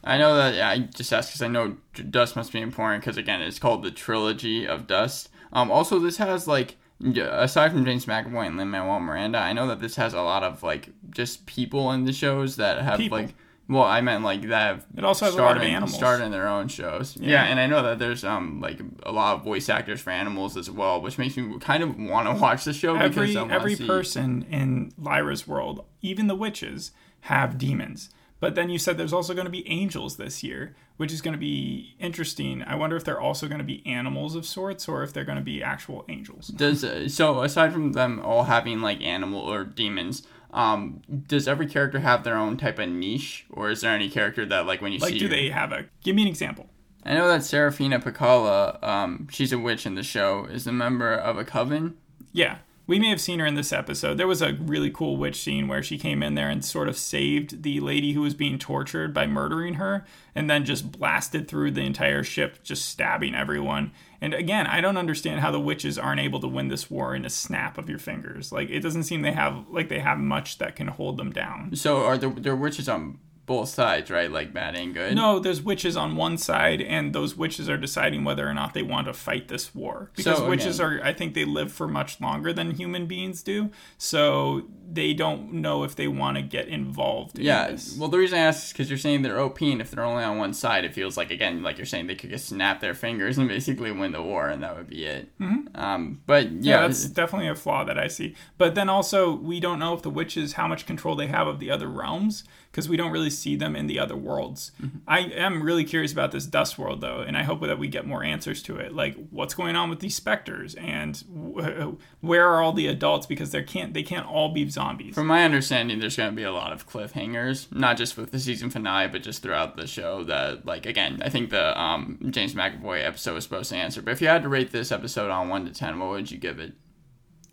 I 0.04 0.18
know 0.18 0.36
that 0.36 0.54
yeah, 0.54 0.68
I 0.70 0.78
just 0.78 1.12
asked 1.12 1.30
because 1.30 1.42
I 1.42 1.48
know 1.48 1.76
Dust 2.10 2.36
must 2.36 2.52
be 2.52 2.60
important 2.60 3.02
because 3.02 3.16
again, 3.16 3.42
it's 3.42 3.58
called 3.58 3.82
the 3.82 3.90
trilogy 3.90 4.66
of 4.66 4.86
Dust. 4.86 5.30
Um, 5.52 5.70
also, 5.70 5.98
this 5.98 6.18
has 6.18 6.46
like 6.46 6.76
aside 7.00 7.72
from 7.72 7.84
James 7.84 8.06
McAvoy 8.06 8.46
and 8.46 8.56
Lin 8.56 8.70
Manuel 8.70 9.00
Miranda, 9.00 9.38
I 9.38 9.52
know 9.52 9.66
that 9.66 9.80
this 9.80 9.96
has 9.96 10.14
a 10.14 10.22
lot 10.22 10.44
of 10.44 10.62
like 10.62 10.90
just 11.10 11.46
people 11.46 11.90
in 11.90 12.04
the 12.04 12.12
shows 12.12 12.56
that 12.56 12.82
have 12.82 12.98
People. 12.98 13.18
like. 13.18 13.34
Well, 13.72 13.84
I 13.84 14.00
meant 14.00 14.22
like 14.24 14.42
that. 14.48 14.84
It 14.96 15.04
also 15.04 15.24
has 15.24 15.34
a 15.34 15.42
lot 15.42 15.56
of 15.56 15.62
animals. 15.62 15.94
started 15.94 16.24
in 16.24 16.30
their 16.32 16.48
own 16.48 16.68
shows. 16.68 17.16
Yeah. 17.18 17.44
and 17.44 17.58
I 17.58 17.66
know 17.66 17.82
that 17.82 17.98
there's 17.98 18.24
um 18.24 18.60
like 18.60 18.80
a 19.04 19.12
lot 19.12 19.36
of 19.36 19.44
voice 19.44 19.68
actors 19.68 20.00
for 20.00 20.10
animals 20.10 20.56
as 20.56 20.70
well, 20.70 21.00
which 21.00 21.18
makes 21.18 21.36
me 21.36 21.58
kind 21.58 21.82
of 21.82 21.96
want 21.98 22.28
to 22.28 22.34
watch 22.42 22.64
the 22.64 22.72
show 22.72 22.94
every 22.96 23.28
because 23.28 23.50
every 23.50 23.74
see- 23.76 23.86
person 23.86 24.46
in 24.50 24.92
Lyra's 24.98 25.46
world, 25.46 25.84
even 26.00 26.26
the 26.26 26.34
witches, 26.36 26.92
have 27.22 27.58
demons. 27.58 28.10
But 28.40 28.56
then 28.56 28.70
you 28.70 28.78
said 28.78 28.98
there's 28.98 29.12
also 29.12 29.34
going 29.34 29.44
to 29.44 29.52
be 29.52 29.68
angels 29.68 30.16
this 30.16 30.42
year, 30.42 30.74
which 30.96 31.12
is 31.12 31.22
going 31.22 31.34
to 31.34 31.38
be 31.38 31.94
interesting. 32.00 32.60
I 32.64 32.74
wonder 32.74 32.96
if 32.96 33.04
they're 33.04 33.20
also 33.20 33.46
going 33.46 33.60
to 33.60 33.64
be 33.64 33.86
animals 33.86 34.34
of 34.34 34.44
sorts, 34.44 34.88
or 34.88 35.04
if 35.04 35.12
they're 35.12 35.24
going 35.24 35.38
to 35.38 35.44
be 35.44 35.62
actual 35.62 36.04
angels. 36.08 36.48
Does 36.48 36.82
uh, 36.82 37.08
so 37.08 37.42
aside 37.42 37.72
from 37.72 37.92
them 37.92 38.18
all 38.18 38.42
having 38.42 38.80
like 38.80 39.00
animal 39.00 39.38
or 39.40 39.62
demons, 39.62 40.26
um, 40.52 41.02
does 41.28 41.48
every 41.48 41.66
character 41.66 42.00
have 42.00 42.24
their 42.24 42.36
own 42.36 42.56
type 42.56 42.78
of 42.78 42.88
niche, 42.88 43.46
or 43.50 43.70
is 43.70 43.80
there 43.80 43.94
any 43.94 44.08
character 44.10 44.44
that 44.46 44.66
like 44.66 44.80
when 44.82 44.92
you 44.92 44.98
Like, 44.98 45.10
see? 45.10 45.14
Like, 45.14 45.20
do 45.20 45.28
they 45.28 45.48
have 45.50 45.72
a? 45.72 45.86
Give 46.02 46.14
me 46.14 46.22
an 46.22 46.28
example. 46.28 46.68
I 47.04 47.14
know 47.14 47.26
that 47.28 47.42
Serafina 47.42 47.98
Pekkala, 47.98 48.82
um, 48.82 49.26
she's 49.30 49.52
a 49.52 49.58
witch 49.58 49.86
in 49.86 49.96
the 49.96 50.02
show, 50.04 50.44
is 50.44 50.66
a 50.68 50.72
member 50.72 51.12
of 51.12 51.36
a 51.36 51.44
coven. 51.44 51.96
Yeah, 52.32 52.58
we 52.92 52.98
may 52.98 53.08
have 53.08 53.22
seen 53.22 53.38
her 53.38 53.46
in 53.46 53.54
this 53.54 53.72
episode. 53.72 54.18
There 54.18 54.26
was 54.26 54.42
a 54.42 54.52
really 54.52 54.90
cool 54.90 55.16
witch 55.16 55.40
scene 55.40 55.66
where 55.66 55.82
she 55.82 55.96
came 55.96 56.22
in 56.22 56.34
there 56.34 56.50
and 56.50 56.62
sort 56.62 56.90
of 56.90 56.98
saved 56.98 57.62
the 57.62 57.80
lady 57.80 58.12
who 58.12 58.20
was 58.20 58.34
being 58.34 58.58
tortured 58.58 59.14
by 59.14 59.26
murdering 59.26 59.74
her 59.74 60.04
and 60.34 60.50
then 60.50 60.66
just 60.66 60.92
blasted 60.92 61.48
through 61.48 61.70
the 61.70 61.80
entire 61.80 62.22
ship, 62.22 62.62
just 62.62 62.84
stabbing 62.84 63.34
everyone. 63.34 63.92
And 64.20 64.34
again, 64.34 64.66
I 64.66 64.82
don't 64.82 64.98
understand 64.98 65.40
how 65.40 65.50
the 65.50 65.58
witches 65.58 65.98
aren't 65.98 66.20
able 66.20 66.38
to 66.40 66.46
win 66.46 66.68
this 66.68 66.90
war 66.90 67.14
in 67.14 67.24
a 67.24 67.30
snap 67.30 67.78
of 67.78 67.88
your 67.88 67.98
fingers. 67.98 68.52
Like 68.52 68.68
it 68.68 68.80
doesn't 68.80 69.04
seem 69.04 69.22
they 69.22 69.32
have 69.32 69.64
like 69.70 69.88
they 69.88 70.00
have 70.00 70.18
much 70.18 70.58
that 70.58 70.76
can 70.76 70.88
hold 70.88 71.16
them 71.16 71.32
down. 71.32 71.74
So 71.74 72.04
are 72.04 72.18
there 72.18 72.28
there 72.28 72.54
witches 72.54 72.90
on 72.90 73.18
both 73.52 73.68
sides, 73.68 74.10
right? 74.10 74.30
Like 74.30 74.52
bad 74.54 74.74
and 74.74 74.94
good. 74.94 75.14
No, 75.14 75.38
there's 75.38 75.60
witches 75.62 75.96
on 75.96 76.16
one 76.16 76.38
side, 76.38 76.80
and 76.80 77.14
those 77.14 77.36
witches 77.36 77.68
are 77.68 77.76
deciding 77.76 78.24
whether 78.24 78.48
or 78.48 78.54
not 78.54 78.72
they 78.72 78.82
want 78.82 79.06
to 79.08 79.12
fight 79.12 79.48
this 79.48 79.74
war. 79.74 80.10
Because 80.16 80.38
So, 80.38 80.48
witches 80.48 80.80
are, 80.80 81.00
I 81.02 81.12
think 81.12 81.34
they 81.34 81.44
live 81.44 81.70
for 81.70 81.86
much 81.86 82.20
longer 82.20 82.52
than 82.52 82.70
human 82.70 83.06
beings 83.06 83.42
do. 83.42 83.70
So 83.98 84.62
they 84.90 85.12
don't 85.12 85.52
know 85.54 85.84
if 85.84 85.94
they 85.96 86.08
want 86.08 86.36
to 86.36 86.42
get 86.42 86.68
involved 86.68 87.38
Yeah, 87.38 87.68
in 87.68 87.78
well, 87.98 88.08
the 88.08 88.18
reason 88.18 88.38
I 88.38 88.42
ask 88.42 88.64
is 88.64 88.72
because 88.72 88.90
you're 88.90 88.98
saying 88.98 89.22
they're 89.22 89.40
OP, 89.40 89.60
and 89.60 89.80
if 89.80 89.90
they're 89.90 90.04
only 90.04 90.24
on 90.24 90.38
one 90.38 90.54
side, 90.54 90.84
it 90.84 90.94
feels 90.94 91.16
like 91.16 91.30
again, 91.30 91.62
like 91.62 91.76
you're 91.76 91.86
saying, 91.86 92.06
they 92.06 92.14
could 92.14 92.30
just 92.30 92.48
snap 92.48 92.80
their 92.80 92.94
fingers 92.94 93.36
and 93.36 93.48
basically 93.56 93.92
win 93.92 94.12
the 94.12 94.22
war, 94.22 94.48
and 94.48 94.62
that 94.62 94.76
would 94.76 94.88
be 94.88 95.04
it. 95.04 95.30
Mm-hmm. 95.38 95.78
Um, 95.78 96.22
but 96.26 96.50
yeah, 96.50 96.80
yeah, 96.80 96.86
that's 96.86 97.04
definitely 97.04 97.48
a 97.48 97.54
flaw 97.54 97.84
that 97.84 97.98
I 97.98 98.08
see. 98.08 98.34
But 98.56 98.74
then 98.74 98.88
also, 98.88 99.34
we 99.34 99.60
don't 99.60 99.78
know 99.78 99.92
if 99.92 100.00
the 100.02 100.10
witches, 100.10 100.54
how 100.54 100.66
much 100.66 100.86
control 100.86 101.16
they 101.16 101.26
have 101.26 101.46
of 101.46 101.58
the 101.58 101.70
other 101.70 101.88
realms, 101.88 102.44
because 102.72 102.88
we 102.88 102.96
don't 102.96 103.12
really 103.12 103.30
see 103.30 103.54
them 103.54 103.76
in 103.76 103.86
the 103.86 103.98
other 103.98 104.16
worlds. 104.16 104.72
I 105.06 105.20
am 105.20 105.62
really 105.62 105.84
curious 105.84 106.10
about 106.10 106.32
this 106.32 106.46
Dust 106.46 106.78
World 106.78 107.02
though, 107.02 107.20
and 107.20 107.36
I 107.36 107.42
hope 107.42 107.60
that 107.60 107.78
we 107.78 107.86
get 107.86 108.06
more 108.06 108.24
answers 108.24 108.62
to 108.62 108.78
it. 108.78 108.94
Like 108.94 109.14
what's 109.28 109.52
going 109.52 109.76
on 109.76 109.90
with 109.90 110.00
these 110.00 110.16
specters 110.16 110.74
and 110.76 111.22
wh- 111.28 111.92
where 112.24 112.48
are 112.48 112.62
all 112.62 112.72
the 112.72 112.86
adults 112.86 113.26
because 113.26 113.50
they 113.50 113.62
can't 113.62 113.92
they 113.92 114.02
can't 114.02 114.26
all 114.26 114.48
be 114.48 114.68
zombies. 114.70 115.14
From 115.14 115.26
my 115.26 115.44
understanding, 115.44 116.00
there's 116.00 116.16
going 116.16 116.30
to 116.30 116.36
be 116.36 116.44
a 116.44 116.52
lot 116.52 116.72
of 116.72 116.88
cliffhangers, 116.88 117.70
not 117.70 117.98
just 117.98 118.16
with 118.16 118.32
the 118.32 118.38
season 118.38 118.70
finale, 118.70 119.08
but 119.08 119.22
just 119.22 119.42
throughout 119.42 119.76
the 119.76 119.86
show. 119.86 120.24
That, 120.24 120.64
like, 120.64 120.86
again, 120.86 121.20
I 121.22 121.28
think 121.28 121.50
the 121.50 121.78
um, 121.78 122.18
James 122.30 122.54
McAvoy 122.54 123.04
episode 123.04 123.34
was 123.34 123.44
supposed 123.44 123.68
to 123.70 123.76
answer. 123.76 124.00
But 124.00 124.12
if 124.12 124.22
you 124.22 124.28
had 124.28 124.42
to 124.44 124.48
rate 124.48 124.72
this 124.72 124.90
episode 124.90 125.30
on 125.30 125.50
one 125.50 125.66
to 125.66 125.72
ten, 125.72 125.98
what 125.98 126.08
would 126.08 126.30
you 126.30 126.38
give 126.38 126.58
it? 126.58 126.72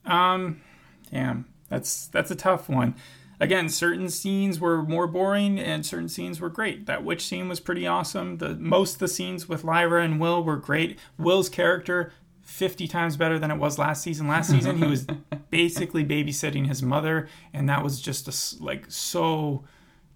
Um, 0.05 0.61
damn, 1.11 1.45
that's 1.67 2.07
that's 2.07 2.31
a 2.31 2.35
tough 2.35 2.69
one. 2.69 2.95
Again, 3.39 3.69
certain 3.69 4.09
scenes 4.09 4.59
were 4.59 4.83
more 4.83 5.07
boring 5.07 5.59
and 5.59 5.85
certain 5.85 6.09
scenes 6.09 6.41
were 6.41 6.49
great. 6.49 6.85
That 6.87 7.05
witch 7.05 7.25
scene 7.25 7.47
was 7.47 7.59
pretty 7.59 7.87
awesome. 7.87 8.37
The 8.37 8.55
most 8.55 8.93
of 8.93 8.99
the 8.99 9.07
scenes 9.07 9.47
with 9.47 9.63
Lyra 9.63 10.03
and 10.03 10.19
Will 10.19 10.43
were 10.43 10.57
great. 10.57 10.99
Will's 11.17 11.47
character 11.47 12.11
50 12.41 12.87
times 12.87 13.15
better 13.15 13.39
than 13.39 13.51
it 13.51 13.57
was 13.57 13.79
last 13.79 14.03
season. 14.03 14.27
Last 14.27 14.49
season 14.51 14.77
he 14.77 14.85
was 14.85 15.07
basically 15.49 16.03
babysitting 16.03 16.67
his 16.67 16.83
mother 16.83 17.29
and 17.53 17.69
that 17.69 17.83
was 17.83 18.01
just 18.01 18.27
a 18.27 18.63
like 18.63 18.85
so 18.89 19.63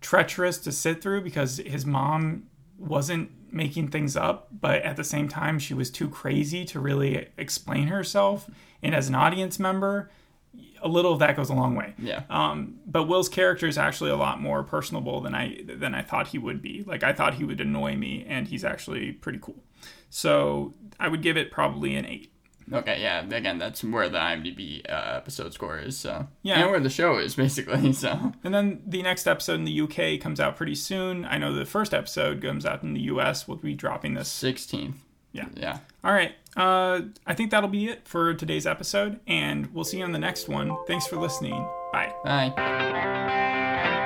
treacherous 0.01 0.57
to 0.57 0.71
sit 0.71 1.01
through 1.01 1.21
because 1.21 1.57
his 1.57 1.85
mom 1.85 2.43
wasn't 2.77 3.31
making 3.53 3.87
things 3.87 4.17
up, 4.17 4.49
but 4.51 4.81
at 4.81 4.97
the 4.97 5.03
same 5.03 5.29
time 5.29 5.59
she 5.59 5.73
was 5.73 5.89
too 5.89 6.09
crazy 6.09 6.65
to 6.65 6.79
really 6.79 7.29
explain 7.37 7.87
herself. 7.87 8.49
And 8.81 8.93
as 8.93 9.07
an 9.07 9.15
audience 9.15 9.59
member, 9.59 10.11
a 10.83 10.87
little 10.87 11.13
of 11.13 11.19
that 11.19 11.35
goes 11.35 11.49
a 11.49 11.53
long 11.53 11.75
way. 11.75 11.93
Yeah. 11.97 12.23
Um, 12.29 12.75
but 12.85 13.03
Will's 13.07 13.29
character 13.29 13.65
is 13.67 13.77
actually 13.77 14.11
a 14.11 14.15
lot 14.17 14.39
more 14.41 14.63
personable 14.63 15.21
than 15.21 15.33
I 15.33 15.61
than 15.65 15.95
I 15.95 16.01
thought 16.03 16.27
he 16.27 16.37
would 16.37 16.61
be. 16.61 16.83
Like 16.85 17.03
I 17.03 17.13
thought 17.13 17.35
he 17.35 17.43
would 17.43 17.59
annoy 17.61 17.95
me, 17.95 18.25
and 18.27 18.47
he's 18.47 18.63
actually 18.63 19.13
pretty 19.13 19.39
cool. 19.41 19.63
So 20.09 20.73
I 20.99 21.07
would 21.07 21.21
give 21.21 21.37
it 21.37 21.51
probably 21.51 21.95
an 21.95 22.05
eight. 22.05 22.29
Okay, 22.71 23.01
yeah. 23.01 23.25
Again, 23.29 23.57
that's 23.57 23.83
where 23.83 24.07
the 24.07 24.17
IMDb 24.19 24.89
uh, 24.89 25.15
episode 25.17 25.53
score 25.53 25.77
is. 25.79 25.97
So 25.97 26.27
Yeah. 26.43 26.61
and 26.61 26.71
where 26.71 26.79
the 26.79 26.89
show 26.89 27.17
is 27.17 27.35
basically. 27.45 27.91
So 27.93 28.31
And 28.43 28.53
then 28.53 28.81
the 28.87 29.01
next 29.03 29.27
episode 29.27 29.55
in 29.55 29.65
the 29.65 29.81
UK 29.81 30.21
comes 30.21 30.39
out 30.39 30.55
pretty 30.55 30.75
soon. 30.75 31.25
I 31.25 31.37
know 31.37 31.53
the 31.53 31.65
first 31.65 31.93
episode 31.93 32.41
comes 32.41 32.65
out 32.65 32.81
in 32.83 32.93
the 32.93 33.01
US. 33.01 33.47
We'll 33.47 33.57
be 33.57 33.73
dropping 33.73 34.13
this. 34.13 34.29
sixteenth. 34.29 35.03
Yeah. 35.33 35.49
Yeah. 35.55 35.79
All 36.05 36.13
right. 36.13 36.35
Uh, 36.55 37.01
I 37.25 37.33
think 37.33 37.51
that'll 37.51 37.69
be 37.69 37.87
it 37.87 38.07
for 38.07 38.33
today's 38.33 38.67
episode, 38.67 39.19
and 39.27 39.73
we'll 39.73 39.83
see 39.85 39.97
you 39.99 40.03
on 40.03 40.11
the 40.11 40.19
next 40.19 40.47
one. 40.47 40.75
Thanks 40.87 41.07
for 41.07 41.17
listening. 41.17 41.67
Bye. 41.91 42.13
Bye. 42.23 43.99